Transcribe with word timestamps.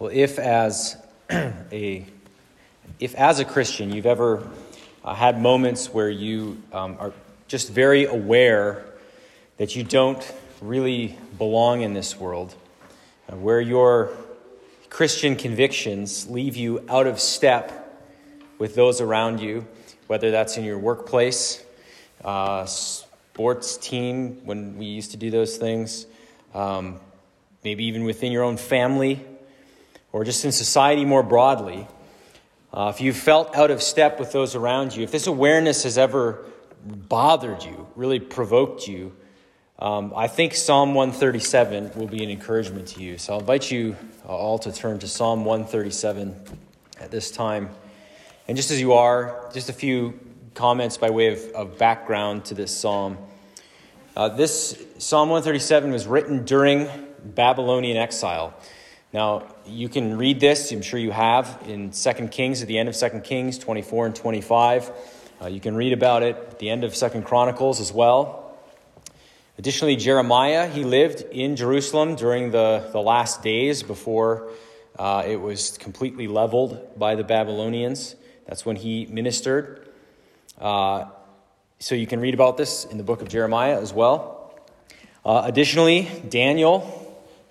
Well, 0.00 0.12
if 0.14 0.38
as 0.38 0.96
a 1.30 2.06
if 3.00 3.14
as 3.16 3.40
a 3.40 3.44
Christian 3.44 3.92
you've 3.92 4.06
ever 4.06 4.48
uh, 5.04 5.12
had 5.12 5.42
moments 5.42 5.92
where 5.92 6.08
you 6.08 6.62
um, 6.72 6.96
are 7.00 7.12
just 7.48 7.68
very 7.72 8.04
aware 8.04 8.84
that 9.56 9.74
you 9.74 9.82
don't 9.82 10.22
really 10.60 11.18
belong 11.36 11.80
in 11.80 11.94
this 11.94 12.16
world, 12.16 12.54
uh, 13.28 13.34
where 13.34 13.60
your 13.60 14.12
Christian 14.88 15.34
convictions 15.34 16.30
leave 16.30 16.54
you 16.54 16.84
out 16.88 17.08
of 17.08 17.18
step 17.18 18.00
with 18.56 18.76
those 18.76 19.00
around 19.00 19.40
you, 19.40 19.66
whether 20.06 20.30
that's 20.30 20.56
in 20.56 20.62
your 20.62 20.78
workplace, 20.78 21.60
uh, 22.24 22.64
sports 22.66 23.76
team 23.76 24.42
when 24.44 24.78
we 24.78 24.86
used 24.86 25.10
to 25.10 25.16
do 25.16 25.32
those 25.32 25.56
things, 25.56 26.06
um, 26.54 27.00
maybe 27.64 27.86
even 27.86 28.04
within 28.04 28.30
your 28.30 28.44
own 28.44 28.56
family 28.56 29.26
or 30.12 30.24
just 30.24 30.44
in 30.44 30.52
society 30.52 31.04
more 31.04 31.22
broadly, 31.22 31.86
uh, 32.72 32.92
if 32.94 33.00
you've 33.00 33.16
felt 33.16 33.56
out 33.56 33.70
of 33.70 33.82
step 33.82 34.18
with 34.18 34.32
those 34.32 34.54
around 34.54 34.94
you, 34.94 35.02
if 35.02 35.10
this 35.10 35.26
awareness 35.26 35.84
has 35.84 35.96
ever 35.96 36.44
bothered 36.84 37.62
you, 37.62 37.86
really 37.96 38.20
provoked 38.20 38.86
you, 38.86 39.14
um, 39.78 40.12
I 40.16 40.26
think 40.26 40.54
Psalm 40.54 40.94
137 40.94 41.92
will 41.94 42.08
be 42.08 42.24
an 42.24 42.30
encouragement 42.30 42.88
to 42.88 43.00
you. 43.00 43.16
So 43.16 43.34
I'll 43.34 43.40
invite 43.40 43.70
you 43.70 43.96
all 44.26 44.58
to 44.58 44.72
turn 44.72 44.98
to 44.98 45.08
Psalm 45.08 45.44
137 45.44 46.34
at 47.00 47.10
this 47.10 47.30
time. 47.30 47.70
And 48.48 48.56
just 48.56 48.70
as 48.70 48.80
you 48.80 48.94
are, 48.94 49.50
just 49.54 49.68
a 49.68 49.72
few 49.72 50.18
comments 50.54 50.96
by 50.96 51.10
way 51.10 51.32
of, 51.32 51.40
of 51.52 51.78
background 51.78 52.44
to 52.46 52.54
this 52.54 52.76
psalm. 52.76 53.18
Uh, 54.16 54.28
this 54.28 54.76
Psalm 54.98 55.28
137 55.28 55.92
was 55.92 56.08
written 56.08 56.44
during 56.44 56.88
Babylonian 57.24 57.96
exile. 57.96 58.52
Now, 59.10 59.46
you 59.64 59.88
can 59.88 60.18
read 60.18 60.38
this, 60.38 60.70
I'm 60.70 60.82
sure 60.82 61.00
you 61.00 61.12
have, 61.12 61.62
in 61.66 61.92
2 61.92 62.12
Kings, 62.28 62.60
at 62.60 62.68
the 62.68 62.76
end 62.76 62.90
of 62.90 62.94
2 62.94 63.20
Kings 63.20 63.56
24 63.56 64.06
and 64.06 64.14
25. 64.14 64.90
Uh, 65.40 65.46
you 65.46 65.60
can 65.60 65.74
read 65.74 65.94
about 65.94 66.22
it 66.22 66.36
at 66.36 66.58
the 66.58 66.68
end 66.68 66.84
of 66.84 66.94
2 66.94 67.22
Chronicles 67.22 67.80
as 67.80 67.90
well. 67.90 68.54
Additionally, 69.56 69.96
Jeremiah, 69.96 70.68
he 70.68 70.84
lived 70.84 71.22
in 71.22 71.56
Jerusalem 71.56 72.16
during 72.16 72.50
the, 72.50 72.86
the 72.92 73.00
last 73.00 73.42
days 73.42 73.82
before 73.82 74.50
uh, 74.98 75.22
it 75.26 75.36
was 75.36 75.78
completely 75.78 76.28
leveled 76.28 76.98
by 76.98 77.14
the 77.14 77.24
Babylonians. 77.24 78.14
That's 78.46 78.66
when 78.66 78.76
he 78.76 79.06
ministered. 79.06 79.88
Uh, 80.60 81.06
so 81.78 81.94
you 81.94 82.06
can 82.06 82.20
read 82.20 82.34
about 82.34 82.58
this 82.58 82.84
in 82.84 82.98
the 82.98 83.04
book 83.04 83.22
of 83.22 83.28
Jeremiah 83.28 83.80
as 83.80 83.94
well. 83.94 84.54
Uh, 85.24 85.42
additionally, 85.46 86.10
Daniel, 86.28 86.97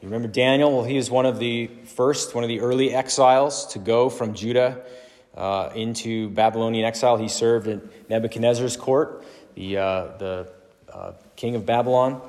you 0.02 0.10
remember 0.10 0.28
Daniel? 0.28 0.72
Well, 0.76 0.84
he 0.84 0.96
was 0.96 1.10
one 1.10 1.26
of 1.26 1.40
the 1.40 1.68
first, 1.86 2.36
one 2.36 2.44
of 2.44 2.48
the 2.50 2.60
early 2.60 2.94
exiles 2.94 3.66
to 3.74 3.80
go 3.80 4.10
from 4.10 4.36
Judah 4.36 4.84
uh, 5.36 5.72
into 5.74 6.30
Babylonian 6.30 6.86
exile. 6.86 7.18
He 7.18 7.28
served 7.28 7.68
at 7.68 8.10
Nebuchadnezzar's 8.10 8.78
court, 8.78 9.26
the, 9.56 9.78
uh, 9.78 10.08
the 10.18 10.52
uh, 10.94 11.14
king 11.36 11.56
of 11.56 11.66
Babylon. 11.66 12.22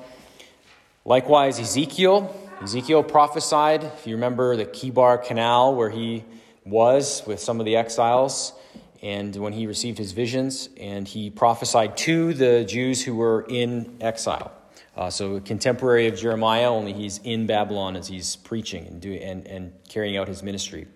Likewise, 1.05 1.61
Ezekiel. 1.61 2.34
Ezekiel 2.62 3.02
prophesied, 3.02 3.84
if 3.84 4.06
you 4.06 4.14
remember 4.14 4.56
the 4.56 4.64
Chebar 4.64 5.22
Canal 5.22 5.74
where 5.74 5.91
he 5.91 6.24
was 6.64 7.22
with 7.27 7.39
some 7.39 7.61
of 7.61 7.66
the 7.66 7.77
exiles, 7.77 8.55
and 9.02 9.36
when 9.36 9.52
he 9.52 9.66
received 9.66 9.98
his 9.98 10.12
visions, 10.12 10.70
and 10.80 11.06
he 11.06 11.30
prophesied 11.30 11.96
to 11.98 12.33
the 12.33 12.64
Jews 12.64 13.05
who 13.05 13.14
were 13.14 13.44
in 13.48 13.98
exile. 14.00 14.52
Uh, 14.98 15.08
so, 15.08 15.36
a 15.36 15.41
contemporary 15.41 16.08
of 16.08 16.16
Jeremiah, 16.16 16.68
only 16.68 16.92
he's 16.92 17.18
in 17.18 17.46
Babylon 17.46 17.94
as 17.94 18.08
he's 18.08 18.34
preaching 18.34 18.84
and, 18.88 19.00
do, 19.00 19.12
and, 19.12 19.46
and 19.46 19.72
carrying 19.88 20.16
out 20.16 20.27
his 20.27 20.42
ministry. 20.42 20.88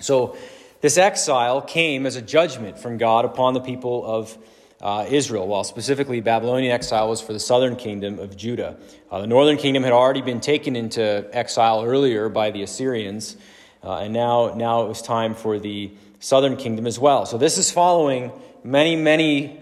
So, 0.00 0.38
this 0.80 0.96
exile 0.96 1.60
came 1.60 2.06
as 2.06 2.16
a 2.16 2.22
judgment 2.22 2.78
from 2.78 2.96
God 2.96 3.26
upon 3.26 3.52
the 3.52 3.60
people 3.60 4.06
of 4.06 4.38
uh, 4.80 5.04
Israel, 5.06 5.46
while 5.46 5.64
specifically 5.64 6.22
Babylonian 6.22 6.72
exile 6.72 7.10
was 7.10 7.20
for 7.20 7.34
the 7.34 7.38
southern 7.38 7.76
kingdom 7.76 8.18
of 8.20 8.38
Judah. 8.38 8.78
Uh, 9.10 9.20
the 9.20 9.26
northern 9.26 9.58
kingdom 9.58 9.82
had 9.82 9.92
already 9.92 10.22
been 10.22 10.40
taken 10.40 10.74
into 10.74 11.28
exile 11.30 11.84
earlier 11.84 12.30
by 12.30 12.52
the 12.52 12.62
Assyrians, 12.62 13.36
uh, 13.84 13.98
and 13.98 14.14
now, 14.14 14.54
now 14.54 14.84
it 14.84 14.88
was 14.88 15.02
time 15.02 15.34
for 15.34 15.58
the 15.58 15.92
southern 16.20 16.56
kingdom 16.56 16.86
as 16.86 16.98
well. 16.98 17.26
So, 17.26 17.36
this 17.36 17.58
is 17.58 17.70
following 17.70 18.32
many, 18.64 18.96
many 18.96 19.61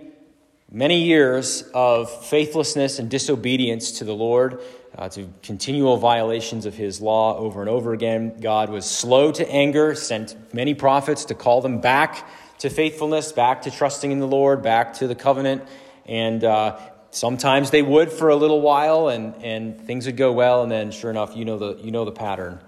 many 0.73 1.03
years 1.03 1.63
of 1.75 2.11
faithlessness 2.27 2.99
and 2.99 3.11
disobedience 3.11 3.93
to 3.99 4.05
the 4.05 4.15
Lord, 4.15 4.61
uh, 4.97 5.09
to 5.09 5.29
continual 5.43 5.97
violations 5.97 6.67
of 6.67 6.75
his 6.75 7.01
law 7.01 7.37
over 7.37 7.61
and 7.61 7.69
over 7.69 7.93
again. 7.93 8.39
God 8.41 8.71
was 8.71 8.87
slow 8.87 9.33
to 9.33 9.51
anger, 9.51 9.95
sent 9.95 10.37
many 10.55 10.75
prophets 10.75 11.25
to 11.27 11.35
call 11.35 11.61
them 11.61 11.81
back 11.81 12.29
to 12.59 12.71
faithfulness, 12.71 13.33
back 13.33 13.63
to 13.63 13.71
trusting 13.71 14.13
in 14.13 14.21
the 14.21 14.27
Lord, 14.27 14.63
back 14.63 14.95
to 14.95 15.09
the 15.09 15.15
covenant. 15.15 15.63
And 16.07 16.45
uh, 16.45 16.79
sometimes 17.11 17.71
they 17.71 17.83
would 17.83 18.13
for 18.13 18.29
a 18.29 18.37
little 18.37 18.61
while, 18.61 19.09
and, 19.09 19.35
and 19.43 19.81
things 19.81 20.07
would 20.07 20.17
go 20.17 20.33
well, 20.33 20.63
and 20.63 20.71
then 20.71 20.91
sure 20.91 21.11
enough, 21.11 21.37
you 21.37 21.45
know 21.45 21.59
the, 21.59 21.83
you 21.83 21.91
know 21.91 22.05
the 22.05 22.13
pattern. 22.13 22.61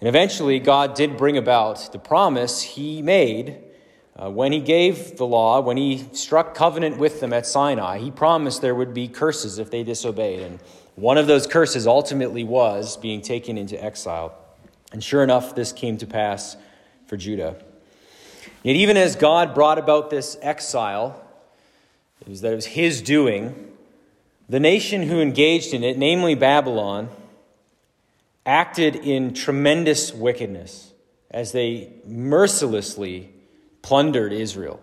And 0.00 0.08
eventually, 0.08 0.58
God 0.58 0.94
did 0.94 1.16
bring 1.16 1.36
about 1.36 1.92
the 1.92 1.98
promise 1.98 2.62
he 2.62 3.00
made 3.02 3.58
uh, 4.18 4.30
when 4.30 4.50
he 4.52 4.60
gave 4.60 5.16
the 5.16 5.26
law, 5.26 5.60
when 5.60 5.76
he 5.76 6.06
struck 6.12 6.54
covenant 6.54 6.96
with 6.96 7.20
them 7.20 7.32
at 7.32 7.46
Sinai, 7.46 7.98
he 7.98 8.10
promised 8.10 8.62
there 8.62 8.74
would 8.74 8.94
be 8.94 9.08
curses 9.08 9.58
if 9.58 9.70
they 9.70 9.82
disobeyed. 9.82 10.40
And 10.40 10.58
one 10.94 11.18
of 11.18 11.26
those 11.26 11.46
curses 11.46 11.86
ultimately 11.86 12.42
was 12.42 12.96
being 12.96 13.20
taken 13.20 13.58
into 13.58 13.82
exile. 13.82 14.34
And 14.90 15.04
sure 15.04 15.22
enough, 15.22 15.54
this 15.54 15.72
came 15.72 15.98
to 15.98 16.06
pass 16.06 16.56
for 17.06 17.18
Judah. 17.18 17.56
Yet, 18.62 18.76
even 18.76 18.96
as 18.96 19.16
God 19.16 19.54
brought 19.54 19.78
about 19.78 20.08
this 20.08 20.38
exile, 20.40 21.22
it 22.22 22.28
was 22.28 22.40
that 22.40 22.52
it 22.52 22.56
was 22.56 22.66
his 22.66 23.02
doing, 23.02 23.72
the 24.48 24.60
nation 24.60 25.02
who 25.02 25.20
engaged 25.20 25.74
in 25.74 25.84
it, 25.84 25.98
namely 25.98 26.34
Babylon, 26.34 27.10
acted 28.46 28.96
in 28.96 29.34
tremendous 29.34 30.14
wickedness 30.14 30.92
as 31.30 31.52
they 31.52 31.92
mercilessly 32.06 33.30
plundered 33.86 34.32
Israel. 34.32 34.80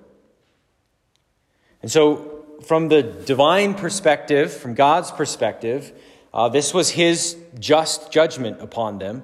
And 1.81 1.91
so, 1.91 2.45
from 2.63 2.87
the 2.87 3.03
divine 3.03 3.73
perspective, 3.73 4.53
from 4.53 4.75
God's 4.75 5.11
perspective, 5.11 5.91
uh, 6.33 6.47
this 6.47 6.73
was 6.73 6.91
his 6.91 7.35
just 7.59 8.13
judgment 8.13 8.61
upon 8.61 8.99
them. 8.99 9.21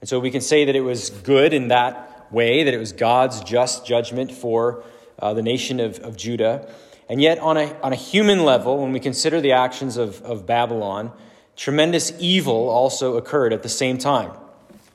And 0.00 0.08
so 0.08 0.18
we 0.18 0.32
can 0.32 0.40
say 0.40 0.64
that 0.64 0.74
it 0.74 0.80
was 0.80 1.10
good 1.10 1.54
in 1.54 1.68
that 1.68 2.26
way, 2.32 2.64
that 2.64 2.74
it 2.74 2.78
was 2.78 2.90
God's 2.90 3.40
just 3.44 3.86
judgment 3.86 4.32
for 4.32 4.82
uh, 5.20 5.32
the 5.32 5.42
nation 5.42 5.78
of, 5.78 6.00
of 6.00 6.16
Judah. 6.16 6.68
And 7.08 7.22
yet, 7.22 7.38
on 7.38 7.56
a, 7.56 7.72
on 7.82 7.92
a 7.92 7.96
human 8.10 8.44
level, 8.44 8.82
when 8.82 8.90
we 8.90 8.98
consider 8.98 9.40
the 9.40 9.52
actions 9.52 9.96
of, 9.96 10.20
of 10.22 10.44
Babylon, 10.44 11.12
tremendous 11.54 12.12
evil 12.18 12.68
also 12.68 13.16
occurred 13.16 13.52
at 13.52 13.62
the 13.62 13.68
same 13.68 13.96
time. 13.96 14.32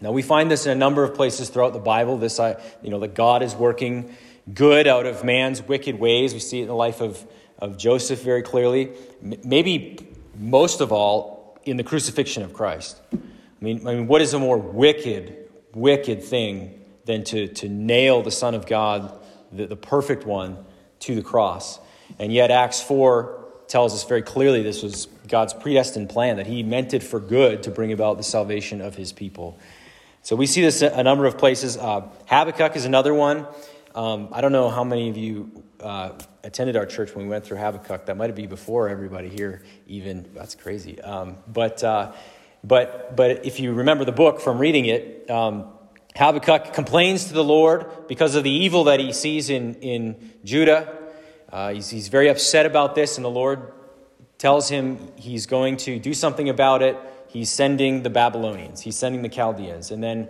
Now, 0.01 0.11
we 0.11 0.22
find 0.22 0.51
this 0.51 0.66
in 0.66 0.72
a 0.72 0.75
number 0.75 1.03
of 1.03 1.13
places 1.13 1.50
throughout 1.50 1.73
the 1.73 1.79
Bible, 1.79 2.17
this, 2.17 2.39
you 2.81 2.89
know, 2.89 3.00
that 3.00 3.16
God 3.16 3.41
is 3.41 3.56
working 3.56 4.13
good 4.53 4.88
out 4.88 5.06
of 5.06 5.23
man's 5.23 5.61
wicked 5.61 6.00
ways. 6.00 6.33
We 6.33 6.39
see 6.39 6.59
it 6.59 6.63
in 6.63 6.67
the 6.67 6.75
life 6.75 7.01
of, 7.01 7.25
of 7.59 7.78
Joseph 7.78 8.22
very 8.22 8.41
clearly. 8.41 8.91
Maybe 9.22 10.07
most 10.38 10.81
of 10.81 10.91
all 10.91 11.57
in 11.63 11.78
the 11.78 11.83
crucifixion 11.83 12.44
of 12.44 12.53
Christ. 12.53 13.01
I 13.13 13.17
mean, 13.61 13.88
I 13.88 13.95
mean 13.95 14.07
what 14.07 14.22
is 14.22 14.33
a 14.33 14.39
more 14.39 14.57
wicked, 14.57 15.50
wicked 15.73 16.23
thing 16.23 16.79
than 17.06 17.23
to, 17.25 17.47
to 17.47 17.69
nail 17.69 18.22
the 18.22 18.31
Son 18.31 18.53
of 18.53 18.67
God, 18.67 19.17
the, 19.51 19.66
the 19.66 19.75
perfect 19.75 20.25
one, 20.25 20.63
to 21.01 21.16
the 21.16 21.22
cross? 21.22 21.79
And 22.19 22.31
yet, 22.31 22.51
Acts 22.51 22.81
4 22.81 23.44
tells 23.67 23.94
us 23.94 24.03
very 24.03 24.22
clearly 24.22 24.62
this 24.62 24.83
was 24.83 25.07
God's 25.27 25.53
predestined 25.53 26.09
plan, 26.09 26.38
that 26.38 26.47
He 26.47 26.62
meant 26.62 26.94
it 26.94 27.01
for 27.01 27.19
good 27.19 27.63
to 27.63 27.71
bring 27.71 27.92
about 27.92 28.18
the 28.18 28.24
salvation 28.24 28.81
of 28.81 28.95
His 28.95 29.12
people. 29.12 29.57
So 30.25 30.36
we 30.36 30.48
see 30.48 30.63
this 30.63 30.81
a 30.81 31.04
number 31.04 31.27
of 31.27 31.38
places. 31.38 31.77
Uh, 31.77 32.10
Habakkuk 32.25 32.75
is 32.75 32.86
another 32.86 33.13
one. 33.13 33.45
Um, 33.94 34.30
I 34.31 34.42
don't 34.42 34.51
know 34.51 34.72
how 34.72 34.83
many 34.83 35.07
of 35.12 35.18
you 35.18 35.63
uh, 35.80 36.13
attended 36.44 36.75
our 36.75 36.88
church 36.88 37.13
when 37.13 37.25
we 37.25 37.30
went 37.30 37.45
through 37.45 37.57
Habakkuk. 37.57 38.07
That 38.07 38.18
might 38.18 38.33
be 38.33 38.48
before 38.48 38.89
everybody 38.89 39.30
here, 39.30 39.62
even. 39.86 40.27
That's 40.33 40.56
crazy. 40.56 41.00
Um, 41.00 41.38
but, 41.48 41.83
uh, 41.83 42.13
but, 42.63 43.16
but 43.16 43.45
if 43.45 43.60
you 43.60 43.74
remember 43.74 44.04
the 44.04 44.12
book 44.12 44.42
from 44.42 44.57
reading 44.57 44.88
it, 44.88 45.30
um, 45.30 45.68
Habakkuk 46.16 46.74
complains 46.74 47.25
to 47.25 47.33
the 47.36 47.44
Lord 47.44 48.07
because 48.07 48.33
of 48.33 48.44
the 48.44 48.50
evil 48.50 48.86
that 48.86 49.00
he 49.00 49.13
sees 49.13 49.51
in, 49.51 49.75
in 49.75 50.33
Judah. 50.44 50.92
Uh, 51.51 51.74
he's, 51.74 51.92
he's 51.92 52.07
very 52.07 52.30
upset 52.30 52.66
about 52.66 52.95
this, 52.95 53.18
and 53.18 53.24
the 53.24 53.30
Lord 53.30 53.71
tells 54.39 54.69
him 54.69 54.98
he's 55.18 55.45
going 55.45 55.78
to 55.78 56.00
do 56.00 56.16
something 56.16 56.50
about 56.50 56.81
it. 56.81 56.98
He's 57.35 57.51
sending 57.51 58.01
the 58.01 58.09
Babylonians, 58.09 58.79
he's 58.79 58.95
sending 58.95 59.21
the 59.21 59.27
Chaldeans. 59.27 59.91
And 59.91 60.01
then 60.01 60.29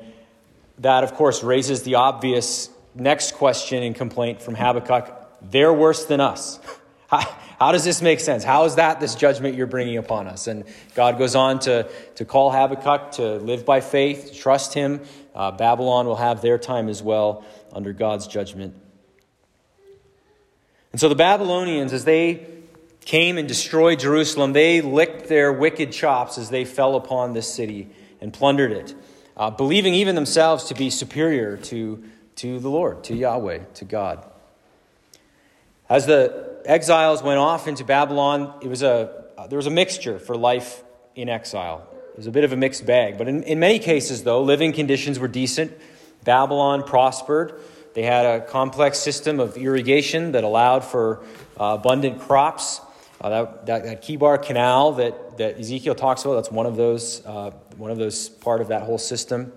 that, 0.80 1.04
of 1.04 1.14
course, 1.14 1.44
raises 1.44 1.84
the 1.84 1.94
obvious 1.94 2.72
next 2.96 3.36
question 3.36 3.84
and 3.84 3.94
complaint 3.94 4.42
from 4.42 4.56
Habakkuk 4.56 5.14
they're 5.40 5.72
worse 5.72 6.06
than 6.06 6.20
us. 6.20 6.60
How, 7.08 7.20
how, 7.60 7.72
does 7.72 7.84
this 7.84 8.02
make 8.02 8.20
sense? 8.20 8.44
How 8.44 8.64
is 8.64 8.76
that 8.76 9.00
this 9.00 9.14
judgment 9.14 9.54
you're 9.54 9.68
bringing 9.68 9.98
upon 9.98 10.26
us? 10.26 10.48
And 10.48 10.64
God 10.96 11.20
goes 11.20 11.36
on 11.36 11.60
to, 11.60 11.88
to 12.16 12.26
call 12.26 12.50
Habakkuk 12.50 13.12
to 13.18 13.36
live 13.36 13.64
by 13.64 13.82
faith, 13.82 14.34
trust 14.36 14.74
him. 14.74 15.02
Uh, 15.36 15.52
Babylon 15.52 16.08
will 16.08 16.16
have 16.16 16.42
their 16.42 16.58
time 16.58 16.90
as 16.90 17.04
well 17.04 17.46
under 17.72 17.94
God's 17.94 18.26
judgment. 18.26 18.74
And 20.92 21.00
so 21.00 21.08
the 21.08 21.16
Babylonians, 21.16 21.94
as 21.94 22.06
they 22.06 22.48
came 23.06 23.38
and 23.38 23.48
destroyed 23.48 24.00
Jerusalem, 24.00 24.54
they 24.54 24.82
licked 24.82 25.30
their 25.30 25.54
wicked 25.54 25.92
chops 25.92 26.38
as 26.38 26.50
they 26.50 26.66
fell 26.66 26.96
upon 26.96 27.34
this 27.34 27.52
city 27.52 27.88
and 28.20 28.34
plundered 28.34 28.72
it, 28.72 28.96
uh, 29.38 29.52
believing 29.52 29.94
even 29.94 30.16
themselves 30.16 30.66
to 30.66 30.74
be 30.74 30.90
superior 30.90 31.56
to, 31.58 32.04
to 32.38 32.60
the 32.60 32.70
Lord, 32.70 33.04
to 33.06 33.16
Yahweh, 33.16 33.60
to 33.76 33.86
God. 33.86 34.26
As 35.88 36.08
the 36.08 36.58
exiles 36.66 37.22
went 37.22 37.38
off 37.38 37.68
into 37.68 37.84
Babylon, 37.84 38.56
it 38.62 38.68
was 38.68 38.82
a, 38.82 39.26
uh, 39.38 39.48
there 39.48 39.58
was 39.58 39.68
a 39.68 39.72
mixture 39.72 40.18
for 40.18 40.36
life 40.36 40.84
in 41.16 41.30
exile. 41.30 41.88
It 42.14 42.18
was 42.18 42.28
a 42.28 42.32
bit 42.32 42.44
of 42.44 42.54
a 42.54 42.58
mixed 42.58 42.86
bag. 42.86 43.18
But 43.20 43.28
in, 43.28 43.44
in 43.44 43.60
many 43.60 43.78
cases, 43.78 44.24
though, 44.24 44.42
living 44.42 44.74
conditions 44.74 45.20
were 45.20 45.28
decent. 45.28 45.72
Babylon 46.24 46.84
prospered. 46.84 47.62
They 47.94 48.04
had 48.04 48.26
a 48.26 48.46
complex 48.46 49.00
system 49.00 49.40
of 49.40 49.58
irrigation 49.58 50.32
that 50.32 50.44
allowed 50.44 50.84
for 50.84 51.24
uh, 51.60 51.78
abundant 51.80 52.20
crops. 52.20 52.82
Uh, 53.22 53.30
that, 53.30 53.66
that, 53.66 53.84
that 53.84 54.04
Chebar 54.04 54.44
Canal 54.44 54.94
that, 54.94 55.38
that 55.38 55.60
Ezekiel 55.60 55.96
talks 55.96 56.26
about, 56.26 56.36
that's 56.36 56.52
one 56.52 56.66
of 56.66 56.76
those, 56.76 57.26
uh, 57.26 57.52
one 57.78 57.92
of 57.92 57.98
those 57.98 58.28
part 58.30 58.62
of 58.62 58.68
that 58.68 58.84
whole 58.84 58.98
system, 58.98 59.54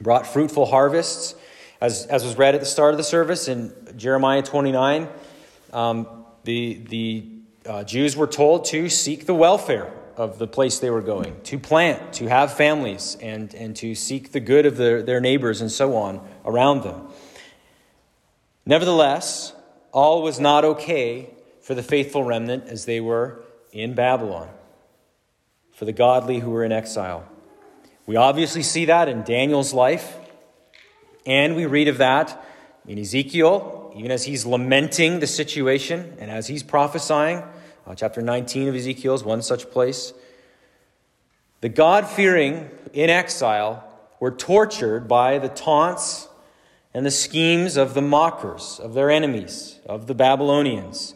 brought 0.00 0.26
fruitful 0.26 0.66
harvests. 0.66 1.34
As, 1.80 2.06
as 2.06 2.24
was 2.24 2.36
read 2.36 2.54
at 2.54 2.60
the 2.60 2.66
start 2.66 2.94
of 2.94 2.98
the 2.98 3.04
service 3.04 3.46
in 3.46 3.72
Jeremiah 3.96 4.42
29, 4.42 5.08
um, 5.72 6.24
the, 6.44 6.80
the 6.88 7.28
uh, 7.66 7.84
Jews 7.84 8.16
were 8.16 8.26
told 8.26 8.64
to 8.66 8.88
seek 8.88 9.26
the 9.26 9.34
welfare 9.34 9.92
of 10.16 10.38
the 10.38 10.46
place 10.46 10.78
they 10.78 10.90
were 10.90 11.02
going, 11.02 11.40
to 11.42 11.58
plant, 11.58 12.12
to 12.14 12.28
have 12.28 12.54
families, 12.54 13.16
and, 13.20 13.52
and 13.54 13.74
to 13.76 13.94
seek 13.94 14.32
the 14.32 14.40
good 14.40 14.64
of 14.64 14.76
their, 14.76 15.02
their 15.02 15.20
neighbors 15.20 15.60
and 15.60 15.70
so 15.70 15.96
on 15.96 16.26
around 16.44 16.82
them. 16.84 17.08
Nevertheless, 18.64 19.52
all 19.92 20.22
was 20.22 20.40
not 20.40 20.64
okay 20.64 21.30
for 21.64 21.74
the 21.74 21.82
faithful 21.82 22.22
remnant 22.22 22.68
as 22.68 22.84
they 22.84 23.00
were 23.00 23.42
in 23.72 23.94
Babylon, 23.94 24.50
for 25.72 25.86
the 25.86 25.94
godly 25.94 26.40
who 26.40 26.50
were 26.50 26.62
in 26.62 26.72
exile. 26.72 27.26
We 28.04 28.16
obviously 28.16 28.62
see 28.62 28.84
that 28.84 29.08
in 29.08 29.22
Daniel's 29.22 29.72
life, 29.72 30.14
and 31.24 31.56
we 31.56 31.64
read 31.64 31.88
of 31.88 31.96
that 31.98 32.44
in 32.86 32.98
Ezekiel, 32.98 33.94
even 33.96 34.10
as 34.10 34.24
he's 34.24 34.44
lamenting 34.44 35.20
the 35.20 35.26
situation 35.26 36.14
and 36.18 36.30
as 36.30 36.48
he's 36.48 36.62
prophesying. 36.62 37.42
Uh, 37.86 37.94
chapter 37.94 38.20
19 38.20 38.68
of 38.68 38.74
Ezekiel 38.74 39.14
is 39.14 39.24
one 39.24 39.40
such 39.40 39.70
place. 39.70 40.12
The 41.62 41.70
God 41.70 42.06
fearing 42.06 42.68
in 42.92 43.08
exile 43.08 43.82
were 44.20 44.32
tortured 44.32 45.08
by 45.08 45.38
the 45.38 45.48
taunts 45.48 46.28
and 46.92 47.06
the 47.06 47.10
schemes 47.10 47.78
of 47.78 47.94
the 47.94 48.02
mockers, 48.02 48.78
of 48.82 48.92
their 48.92 49.10
enemies, 49.10 49.80
of 49.86 50.08
the 50.08 50.14
Babylonians 50.14 51.13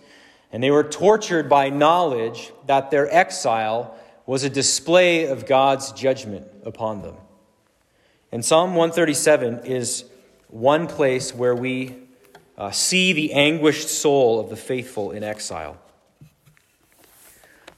and 0.52 0.62
they 0.62 0.70
were 0.70 0.84
tortured 0.84 1.48
by 1.48 1.68
knowledge 1.68 2.52
that 2.66 2.90
their 2.90 3.12
exile 3.14 3.94
was 4.26 4.44
a 4.44 4.50
display 4.50 5.26
of 5.26 5.46
God's 5.46 5.92
judgment 5.92 6.46
upon 6.64 7.02
them. 7.02 7.16
And 8.30 8.44
Psalm 8.44 8.74
137 8.74 9.60
is 9.64 10.04
one 10.48 10.86
place 10.86 11.34
where 11.34 11.54
we 11.54 11.96
uh, 12.56 12.70
see 12.70 13.12
the 13.12 13.32
anguished 13.32 13.88
soul 13.88 14.40
of 14.40 14.50
the 14.50 14.56
faithful 14.56 15.12
in 15.12 15.22
exile. 15.22 15.78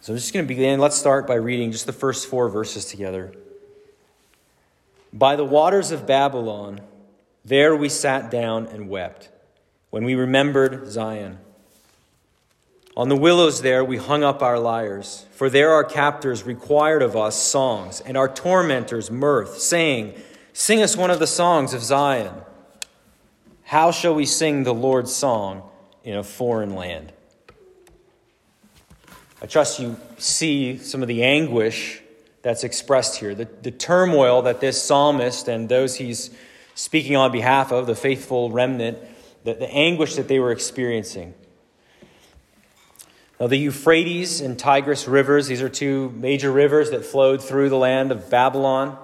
So 0.01 0.13
I'm 0.13 0.19
just 0.19 0.33
going 0.33 0.45
to 0.45 0.49
begin. 0.49 0.81
Let's 0.81 0.97
start 0.97 1.27
by 1.27 1.35
reading 1.35 1.73
just 1.73 1.87
the 1.87 1.93
first 1.93 2.27
four 2.27 2.49
verses 2.49 2.87
together. 2.87 3.33
By 5.13 5.37
the 5.37 5.45
waters 5.45 5.91
of 5.91 6.07
Babylon, 6.07 6.81
there 7.45 7.77
we 7.77 7.89
sat 7.89 8.31
down 8.31 8.67
and 8.67 8.89
wept 8.89 9.29
when 9.91 10.05
we 10.05 10.15
remembered 10.15 10.91
Zion. 10.91 11.39
On 12.97 13.09
the 13.09 13.17
willows 13.17 13.63
there 13.63 13.85
we 13.85 13.97
hung 13.97 14.25
up 14.25 14.43
our 14.43 14.59
lyres, 14.59 15.27
for 15.31 15.49
there 15.49 15.71
our 15.71 15.85
captors 15.85 16.45
required 16.45 17.03
of 17.03 17.17
us 17.17 17.41
songs, 17.41 18.01
and 18.01 18.17
our 18.17 18.29
tormentors 18.29 19.11
mirth, 19.11 19.61
saying, 19.61 20.15
Sing 20.53 20.83
us 20.83 20.97
one 20.97 21.11
of 21.11 21.21
the 21.21 21.27
songs 21.27 21.73
of 21.73 21.83
Zion. 21.83 22.35
How 23.63 23.93
shall 23.93 24.15
we 24.15 24.27
sing 24.27 24.65
the 24.65 24.75
Lord's 24.75 25.15
song 25.15 25.63
in 26.03 26.17
a 26.17 26.25
foreign 26.25 26.75
land? 26.75 27.13
I 29.41 29.47
trust 29.47 29.79
you 29.79 29.97
see 30.19 30.77
some 30.79 31.03
of 31.03 31.09
the 31.09 31.23
anguish 31.23 32.03
that's 32.43 32.65
expressed 32.65 33.17
here, 33.17 33.35
the, 33.35 33.49
the 33.63 33.71
turmoil 33.71 34.43
that 34.43 34.61
this 34.61 34.83
psalmist 34.83 35.47
and 35.49 35.69
those 35.69 35.97
he's 35.97 36.31
speaking 36.75 37.17
on 37.17 37.31
behalf 37.31 37.71
of, 37.71 37.87
the 37.87 37.95
faithful 37.95 38.51
remnant, 38.51 38.99
the, 39.45 39.55
the 39.55 39.71
anguish 39.71 40.17
that 40.17 40.29
they 40.29 40.41
were 40.41 40.51
experiencing. 40.51 41.35
Now, 43.41 43.47
the 43.47 43.57
Euphrates 43.57 44.43
and 44.43 44.59
Tigris 44.59 45.09
rivers, 45.09 45.47
these 45.47 45.63
are 45.63 45.71
two 45.71 46.11
major 46.11 46.53
rivers 46.53 46.91
that 46.91 47.07
flowed 47.07 47.43
through 47.43 47.71
the 47.71 47.79
land 47.79 48.13
of 48.13 48.29
Babylon. 48.29 48.99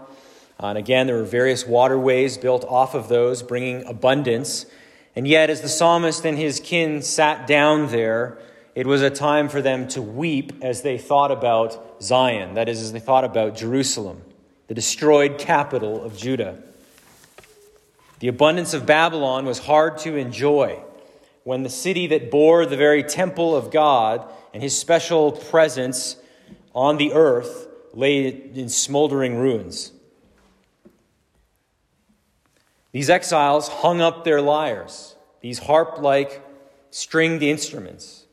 Uh, 0.62 0.66
and 0.66 0.78
again, 0.78 1.06
there 1.06 1.16
were 1.16 1.24
various 1.24 1.66
waterways 1.66 2.36
built 2.36 2.62
off 2.66 2.94
of 2.94 3.08
those, 3.08 3.42
bringing 3.42 3.86
abundance. 3.86 4.66
And 5.14 5.26
yet, 5.26 5.48
as 5.48 5.62
the 5.62 5.70
psalmist 5.70 6.26
and 6.26 6.36
his 6.36 6.60
kin 6.60 7.00
sat 7.00 7.46
down 7.46 7.88
there, 7.88 8.36
it 8.74 8.86
was 8.86 9.00
a 9.00 9.08
time 9.08 9.48
for 9.48 9.62
them 9.62 9.88
to 9.88 10.02
weep 10.02 10.52
as 10.60 10.82
they 10.82 10.98
thought 10.98 11.30
about 11.30 12.02
Zion, 12.02 12.54
that 12.54 12.68
is, 12.68 12.82
as 12.82 12.92
they 12.92 13.00
thought 13.00 13.24
about 13.24 13.56
Jerusalem, 13.56 14.20
the 14.66 14.74
destroyed 14.74 15.38
capital 15.38 16.04
of 16.04 16.14
Judah. 16.14 16.62
The 18.18 18.28
abundance 18.28 18.74
of 18.74 18.84
Babylon 18.84 19.46
was 19.46 19.60
hard 19.60 19.96
to 19.98 20.16
enjoy 20.16 20.82
when 21.46 21.62
the 21.62 21.70
city 21.70 22.08
that 22.08 22.28
bore 22.28 22.66
the 22.66 22.76
very 22.76 23.04
temple 23.04 23.54
of 23.54 23.70
God 23.70 24.28
and 24.52 24.60
his 24.60 24.76
special 24.76 25.30
presence 25.30 26.16
on 26.74 26.96
the 26.96 27.12
earth 27.12 27.68
lay 27.94 28.26
in 28.26 28.68
smoldering 28.68 29.36
ruins. 29.36 29.92
These 32.90 33.08
exiles 33.08 33.68
hung 33.68 34.00
up 34.00 34.24
their 34.24 34.42
lyres, 34.42 35.14
these 35.40 35.60
harp 35.60 36.00
like 36.00 36.44
stringed 36.90 37.44
instruments. 37.44 38.26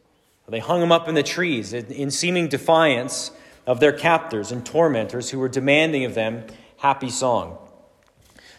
They 0.50 0.58
hung 0.58 0.80
them 0.80 0.92
up 0.92 1.08
in 1.08 1.14
the 1.14 1.22
trees 1.22 1.72
in 1.72 2.10
seeming 2.10 2.48
defiance 2.48 3.30
of 3.68 3.80
their 3.80 3.94
captors 3.94 4.52
and 4.52 4.66
tormentors 4.66 5.30
who 5.30 5.38
were 5.38 5.50
demanding 5.50 6.04
of 6.04 6.16
them 6.16 6.46
happy 6.78 7.12
song. 7.12 7.60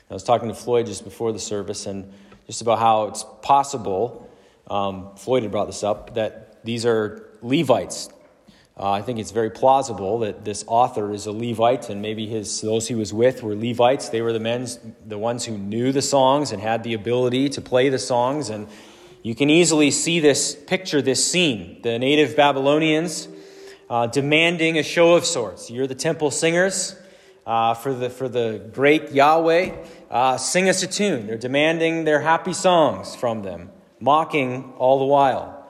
I 0.09 0.15
was 0.15 0.23
talking 0.23 0.47
to 0.47 0.55
Floyd 0.55 0.87
just 0.87 1.03
before 1.03 1.33
the 1.33 1.41
service 1.41 1.87
and 1.87 2.13
just 2.47 2.63
about 2.63 2.79
how 2.79 3.07
it's 3.09 3.25
possible 3.43 4.24
um, 4.69 5.15
Floyd 5.17 5.43
had 5.43 5.53
brought 5.53 5.67
this 5.67 5.83
up, 5.83 6.15
that 6.15 6.65
these 6.65 6.87
are 6.87 7.29
Levites. 7.43 8.09
Uh, 8.77 8.91
I 8.91 9.03
think 9.03 9.21
it's 9.21 9.31
very 9.31 9.51
plausible 9.51 10.19
that 10.21 10.45
this 10.45 10.65
author 10.67 11.13
is 11.13 11.27
a 11.27 11.33
Levite, 11.33 11.91
and 11.91 12.03
maybe 12.03 12.27
his 12.27 12.61
those 12.61 12.89
he 12.89 12.97
was 12.97 13.13
with 13.13 13.43
were 13.43 13.55
Levites. 13.55 14.09
They 14.09 14.21
were 14.21 14.33
the 14.33 14.41
men, 14.41 14.67
the 15.07 15.19
ones 15.19 15.45
who 15.45 15.57
knew 15.57 15.93
the 15.93 16.03
songs 16.03 16.51
and 16.51 16.61
had 16.61 16.83
the 16.83 16.95
ability 16.95 17.51
to 17.51 17.61
play 17.61 17.89
the 17.89 18.01
songs. 18.01 18.51
And 18.51 18.67
you 19.23 19.37
can 19.37 19.49
easily 19.49 19.93
see 19.93 20.19
this 20.19 20.57
picture, 20.57 21.01
this 21.01 21.25
scene: 21.25 21.83
the 21.83 22.01
native 22.01 22.35
Babylonians 22.35 23.29
uh, 23.89 24.09
demanding 24.09 24.77
a 24.77 24.83
show 24.83 25.15
of 25.15 25.25
sorts. 25.25 25.71
You're 25.71 25.87
the 25.87 25.95
temple 25.95 26.33
singers 26.33 26.97
uh, 27.47 27.75
for 27.75 27.95
the 27.95 28.11
for 28.11 28.29
the 28.29 28.61
great 28.73 29.13
Yahweh. 29.13 29.77
Uh, 30.11 30.37
sing 30.37 30.69
us 30.69 30.83
a 30.83 30.89
tune. 30.89 31.29
They're 31.29 31.39
demanding 31.39 32.03
their 32.03 32.23
happy 32.23 32.53
songs 32.53 33.15
from 33.15 33.43
them 33.43 33.71
mocking 34.05 34.75
all 34.77 34.99
the 34.99 35.07
while, 35.07 35.67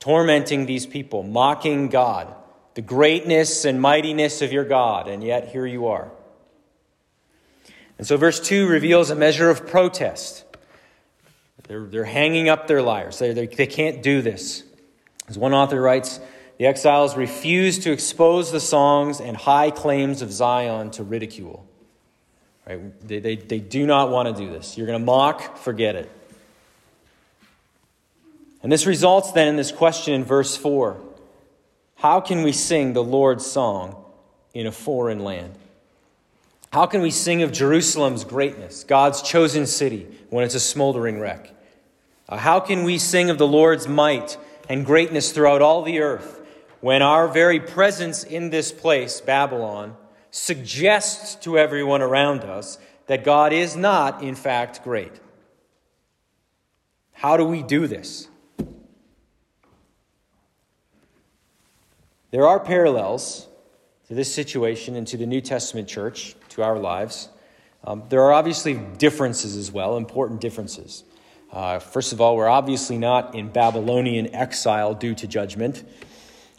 tormenting 0.00 0.66
these 0.66 0.86
people, 0.86 1.22
mocking 1.22 1.88
God, 1.88 2.34
the 2.74 2.82
greatness 2.82 3.64
and 3.64 3.80
mightiness 3.80 4.42
of 4.42 4.52
your 4.52 4.64
God, 4.64 5.06
and 5.08 5.22
yet 5.22 5.48
here 5.48 5.64
you 5.64 5.86
are. 5.86 6.10
And 7.96 8.06
so, 8.06 8.16
verse 8.16 8.40
2 8.40 8.66
reveals 8.66 9.10
a 9.10 9.14
measure 9.14 9.50
of 9.50 9.66
protest. 9.66 10.44
They're, 11.68 11.86
they're 11.86 12.04
hanging 12.04 12.48
up 12.48 12.66
their 12.66 12.82
lyres. 12.82 13.18
They, 13.20 13.32
they, 13.32 13.46
they 13.46 13.66
can't 13.66 14.02
do 14.02 14.22
this. 14.22 14.64
As 15.28 15.38
one 15.38 15.54
author 15.54 15.80
writes, 15.80 16.18
the 16.58 16.66
exiles 16.66 17.16
refuse 17.16 17.78
to 17.80 17.92
expose 17.92 18.50
the 18.50 18.58
songs 18.58 19.20
and 19.20 19.36
high 19.36 19.70
claims 19.70 20.22
of 20.22 20.32
Zion 20.32 20.90
to 20.92 21.04
ridicule. 21.04 21.66
Right? 22.66 23.06
They, 23.06 23.20
they, 23.20 23.36
they 23.36 23.60
do 23.60 23.86
not 23.86 24.10
want 24.10 24.34
to 24.34 24.44
do 24.44 24.50
this. 24.50 24.76
You're 24.76 24.88
going 24.88 24.98
to 24.98 25.04
mock, 25.04 25.58
forget 25.58 25.94
it. 25.94 26.10
And 28.62 28.70
this 28.70 28.86
results 28.86 29.32
then 29.32 29.48
in 29.48 29.56
this 29.56 29.72
question 29.72 30.14
in 30.14 30.24
verse 30.24 30.56
4 30.56 31.00
How 31.96 32.20
can 32.20 32.42
we 32.42 32.52
sing 32.52 32.92
the 32.92 33.04
Lord's 33.04 33.46
song 33.46 33.96
in 34.54 34.66
a 34.66 34.72
foreign 34.72 35.20
land? 35.20 35.54
How 36.72 36.86
can 36.86 37.02
we 37.02 37.10
sing 37.10 37.42
of 37.42 37.50
Jerusalem's 37.50 38.24
greatness, 38.24 38.84
God's 38.84 39.22
chosen 39.22 39.66
city, 39.66 40.06
when 40.28 40.44
it's 40.44 40.54
a 40.54 40.60
smoldering 40.60 41.18
wreck? 41.18 41.52
Uh, 42.28 42.36
how 42.36 42.60
can 42.60 42.84
we 42.84 42.96
sing 42.96 43.28
of 43.28 43.38
the 43.38 43.46
Lord's 43.46 43.88
might 43.88 44.36
and 44.68 44.86
greatness 44.86 45.32
throughout 45.32 45.62
all 45.62 45.82
the 45.82 46.00
earth 46.00 46.40
when 46.80 47.02
our 47.02 47.26
very 47.26 47.58
presence 47.58 48.22
in 48.22 48.50
this 48.50 48.70
place, 48.70 49.20
Babylon, 49.20 49.96
suggests 50.30 51.34
to 51.36 51.58
everyone 51.58 52.02
around 52.02 52.42
us 52.42 52.78
that 53.06 53.24
God 53.24 53.52
is 53.52 53.74
not, 53.74 54.22
in 54.22 54.36
fact, 54.36 54.84
great. 54.84 55.12
How 57.12 57.36
do 57.36 57.44
we 57.44 57.62
do 57.64 57.88
this? 57.88 58.28
There 62.30 62.46
are 62.46 62.60
parallels 62.60 63.48
to 64.06 64.14
this 64.14 64.32
situation 64.32 64.94
and 64.94 65.06
to 65.08 65.16
the 65.16 65.26
New 65.26 65.40
Testament 65.40 65.88
church, 65.88 66.36
to 66.50 66.62
our 66.62 66.78
lives. 66.78 67.28
Um, 67.82 68.04
there 68.08 68.22
are 68.22 68.32
obviously 68.32 68.74
differences 68.74 69.56
as 69.56 69.72
well, 69.72 69.96
important 69.96 70.40
differences. 70.40 71.02
Uh, 71.52 71.80
first 71.80 72.12
of 72.12 72.20
all, 72.20 72.36
we're 72.36 72.48
obviously 72.48 72.98
not 72.98 73.34
in 73.34 73.48
Babylonian 73.48 74.32
exile 74.32 74.94
due 74.94 75.14
to 75.16 75.26
judgment. 75.26 75.82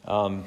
Um, 0.03 0.43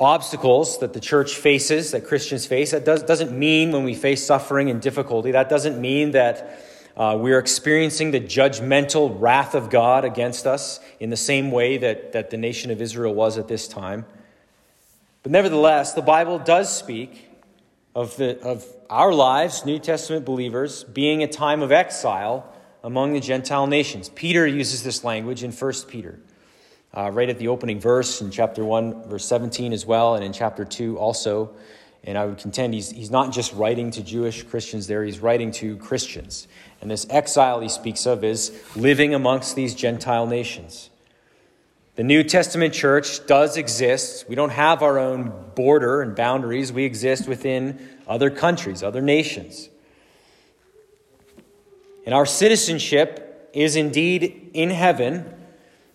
obstacles 0.00 0.78
that 0.78 0.94
the 0.94 1.00
church 1.00 1.34
faces, 1.34 1.90
that 1.90 2.06
Christians 2.06 2.46
face, 2.46 2.70
that 2.70 2.86
does, 2.86 3.02
doesn't 3.02 3.36
mean 3.36 3.72
when 3.72 3.84
we 3.84 3.94
face 3.94 4.24
suffering 4.24 4.70
and 4.70 4.80
difficulty, 4.80 5.32
that 5.32 5.50
doesn't 5.50 5.78
mean 5.78 6.12
that 6.12 6.62
uh, 6.98 7.16
we're 7.16 7.38
experiencing 7.38 8.10
the 8.10 8.20
judgmental 8.20 9.14
wrath 9.20 9.54
of 9.54 9.70
God 9.70 10.04
against 10.04 10.46
us 10.46 10.80
in 10.98 11.10
the 11.10 11.16
same 11.16 11.52
way 11.52 11.78
that, 11.78 12.12
that 12.12 12.30
the 12.30 12.36
nation 12.36 12.72
of 12.72 12.82
Israel 12.82 13.14
was 13.14 13.38
at 13.38 13.46
this 13.46 13.68
time. 13.68 14.04
But 15.22 15.30
nevertheless, 15.30 15.92
the 15.92 16.02
Bible 16.02 16.40
does 16.40 16.76
speak 16.76 17.30
of, 17.94 18.16
the, 18.16 18.40
of 18.42 18.66
our 18.90 19.12
lives, 19.12 19.64
New 19.64 19.78
Testament 19.78 20.24
believers, 20.24 20.82
being 20.82 21.22
a 21.22 21.28
time 21.28 21.62
of 21.62 21.70
exile 21.70 22.52
among 22.82 23.12
the 23.12 23.20
Gentile 23.20 23.68
nations. 23.68 24.08
Peter 24.08 24.44
uses 24.44 24.82
this 24.82 25.04
language 25.04 25.44
in 25.44 25.52
1 25.52 25.72
Peter 25.88 26.18
uh, 26.96 27.10
right 27.10 27.28
at 27.28 27.38
the 27.38 27.48
opening 27.48 27.78
verse 27.78 28.20
in 28.20 28.30
chapter 28.30 28.64
1, 28.64 29.08
verse 29.08 29.24
17 29.24 29.72
as 29.72 29.86
well, 29.86 30.16
and 30.16 30.24
in 30.24 30.32
chapter 30.32 30.64
2 30.64 30.98
also. 30.98 31.50
And 32.04 32.16
I 32.16 32.24
would 32.24 32.38
contend 32.38 32.74
he's, 32.74 32.90
he's 32.90 33.10
not 33.10 33.32
just 33.32 33.52
writing 33.52 33.90
to 33.92 34.02
Jewish 34.02 34.42
Christians 34.44 34.86
there, 34.86 35.04
he's 35.04 35.20
writing 35.20 35.50
to 35.52 35.76
Christians. 35.76 36.48
And 36.80 36.90
this 36.90 37.06
exile 37.10 37.60
he 37.60 37.68
speaks 37.68 38.06
of 38.06 38.24
is 38.24 38.52
living 38.76 39.14
amongst 39.14 39.56
these 39.56 39.74
Gentile 39.74 40.26
nations. 40.26 40.90
The 41.96 42.04
New 42.04 42.22
Testament 42.22 42.72
church 42.72 43.26
does 43.26 43.56
exist. 43.56 44.28
We 44.28 44.36
don't 44.36 44.50
have 44.50 44.82
our 44.82 44.98
own 44.98 45.32
border 45.56 46.00
and 46.00 46.14
boundaries, 46.14 46.72
we 46.72 46.84
exist 46.84 47.28
within 47.28 47.88
other 48.06 48.30
countries, 48.30 48.82
other 48.82 49.02
nations. 49.02 49.68
And 52.06 52.14
our 52.14 52.24
citizenship 52.24 53.50
is 53.52 53.76
indeed 53.76 54.50
in 54.54 54.70
heaven 54.70 55.34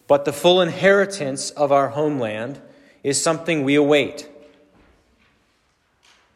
but 0.08 0.26
the 0.26 0.34
full 0.34 0.62
inheritance 0.62 1.50
of 1.52 1.72
our 1.72 1.90
homeland 1.90 2.62
is 3.04 3.22
something 3.22 3.64
we 3.64 3.76
await. 3.76 4.30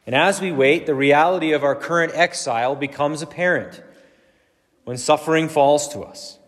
And 0.07 0.15
as 0.15 0.39
we 0.39 0.53
wait, 0.53 0.85
the 0.85 0.95
reality 0.95 1.51
of 1.51 1.65
our 1.65 1.75
current 1.75 2.13
exile 2.15 2.75
becomes 2.75 3.21
apparent 3.21 3.83
when 4.85 4.97
suffering 4.97 5.49
falls 5.49 5.89
to 5.89 5.99
us, 5.99 6.39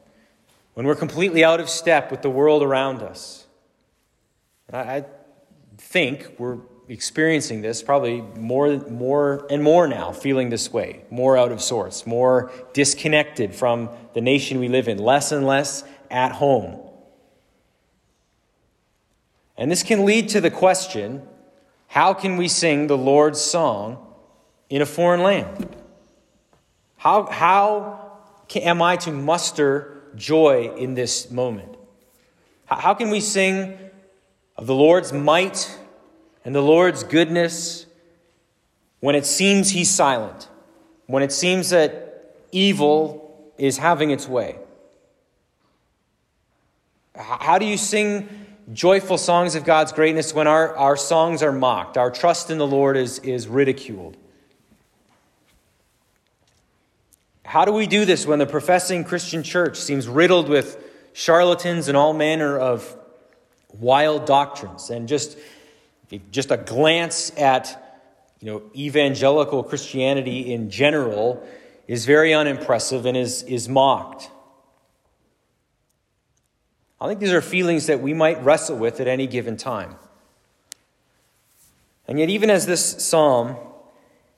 when 0.75 0.87
we're 0.87 0.95
completely 0.95 1.43
out 1.43 1.59
of 1.59 1.69
step 1.69 2.09
with 2.09 2.21
the 2.21 2.29
world 2.29 2.63
around 2.63 3.03
us. 3.03 3.45
And 4.69 4.77
I 4.77 5.05
think 5.77 6.39
we're 6.39 6.59
experiencing 6.87 7.59
this 7.61 7.83
probably 7.83 8.21
more, 8.21 8.77
more 8.87 9.45
and 9.49 9.61
more 9.61 9.89
now, 9.89 10.13
feeling 10.13 10.49
this 10.49 10.71
way, 10.71 11.03
more 11.09 11.37
out 11.37 11.51
of 11.51 11.61
sorts, 11.61 12.07
more 12.07 12.53
disconnected 12.71 13.53
from 13.53 13.89
the 14.13 14.21
nation 14.21 14.61
we 14.61 14.69
live 14.69 14.87
in, 14.87 14.97
less 14.97 15.33
and 15.33 15.45
less 15.45 15.83
at 16.09 16.31
home. 16.31 16.79
And 19.57 19.69
this 19.69 19.83
can 19.83 20.05
lead 20.05 20.29
to 20.29 20.39
the 20.39 20.49
question 20.49 21.27
how 21.89 22.13
can 22.13 22.37
we 22.37 22.47
sing 22.47 22.85
the 22.85 22.97
Lord's 22.97 23.41
song 23.41 23.97
in 24.69 24.79
a 24.83 24.85
foreign 24.85 25.23
land? 25.23 25.75
How, 26.97 27.25
how 27.25 28.11
can, 28.47 28.61
am 28.61 28.81
I 28.83 28.95
to 28.97 29.11
muster 29.11 30.03
joy 30.15 30.71
in 30.77 30.93
this 30.93 31.31
moment? 31.31 31.75
How, 32.65 32.75
how 32.75 32.93
can 32.93 33.09
we 33.09 33.19
sing 33.19 33.75
of 34.55 34.67
the 34.67 34.75
Lord's 34.75 35.11
might 35.11 35.79
and 36.45 36.53
the 36.53 36.61
Lord's 36.61 37.03
goodness 37.03 37.87
when 38.99 39.15
it 39.15 39.25
seems 39.25 39.71
He's 39.71 39.89
silent, 39.89 40.47
when 41.07 41.23
it 41.23 41.31
seems 41.31 41.71
that 41.71 42.35
evil 42.51 43.51
is 43.57 43.77
having 43.79 44.11
its 44.11 44.27
way? 44.27 44.57
How 47.15 47.57
do 47.57 47.65
you 47.65 47.77
sing 47.77 48.29
joyful 48.73 49.17
songs 49.17 49.55
of 49.55 49.63
God's 49.63 49.91
greatness 49.91 50.33
when 50.33 50.47
our, 50.47 50.75
our 50.75 50.95
songs 50.95 51.41
are 51.41 51.51
mocked, 51.51 51.97
our 51.97 52.11
trust 52.11 52.51
in 52.51 52.57
the 52.57 52.67
Lord 52.67 52.97
is, 52.97 53.19
is 53.19 53.47
ridiculed. 53.47 54.15
How 57.43 57.65
do 57.65 57.71
we 57.71 57.87
do 57.87 58.05
this 58.05 58.27
when 58.27 58.37
the 58.37 58.45
professing 58.45 59.03
Christian 59.03 59.41
church 59.41 59.77
seems 59.77 60.07
riddled 60.07 60.49
with 60.49 60.83
charlatans 61.13 61.87
and 61.87 61.97
all 61.97 62.13
manner 62.13 62.59
of 62.59 62.95
wild 63.79 64.25
doctrines? 64.25 64.91
And 64.91 65.07
just, 65.07 65.35
just 66.29 66.51
a 66.51 66.57
glance 66.57 67.31
at 67.37 68.03
you 68.39 68.51
know, 68.51 68.61
evangelical 68.75 69.63
Christianity 69.63 70.53
in 70.53 70.69
general 70.69 71.45
is 71.87 72.05
very 72.05 72.35
unimpressive 72.35 73.07
and 73.07 73.17
is, 73.17 73.41
is 73.43 73.67
mocked. 73.67 74.29
I 77.01 77.07
think 77.07 77.19
these 77.19 77.31
are 77.31 77.41
feelings 77.41 77.87
that 77.87 78.01
we 78.01 78.13
might 78.13 78.43
wrestle 78.43 78.77
with 78.77 78.99
at 78.99 79.07
any 79.07 79.27
given 79.27 79.55
time. 79.55 79.95
And 82.07 82.19
yet, 82.19 82.29
even 82.29 82.49
as 82.49 82.65
this 82.65 83.05
psalm 83.05 83.55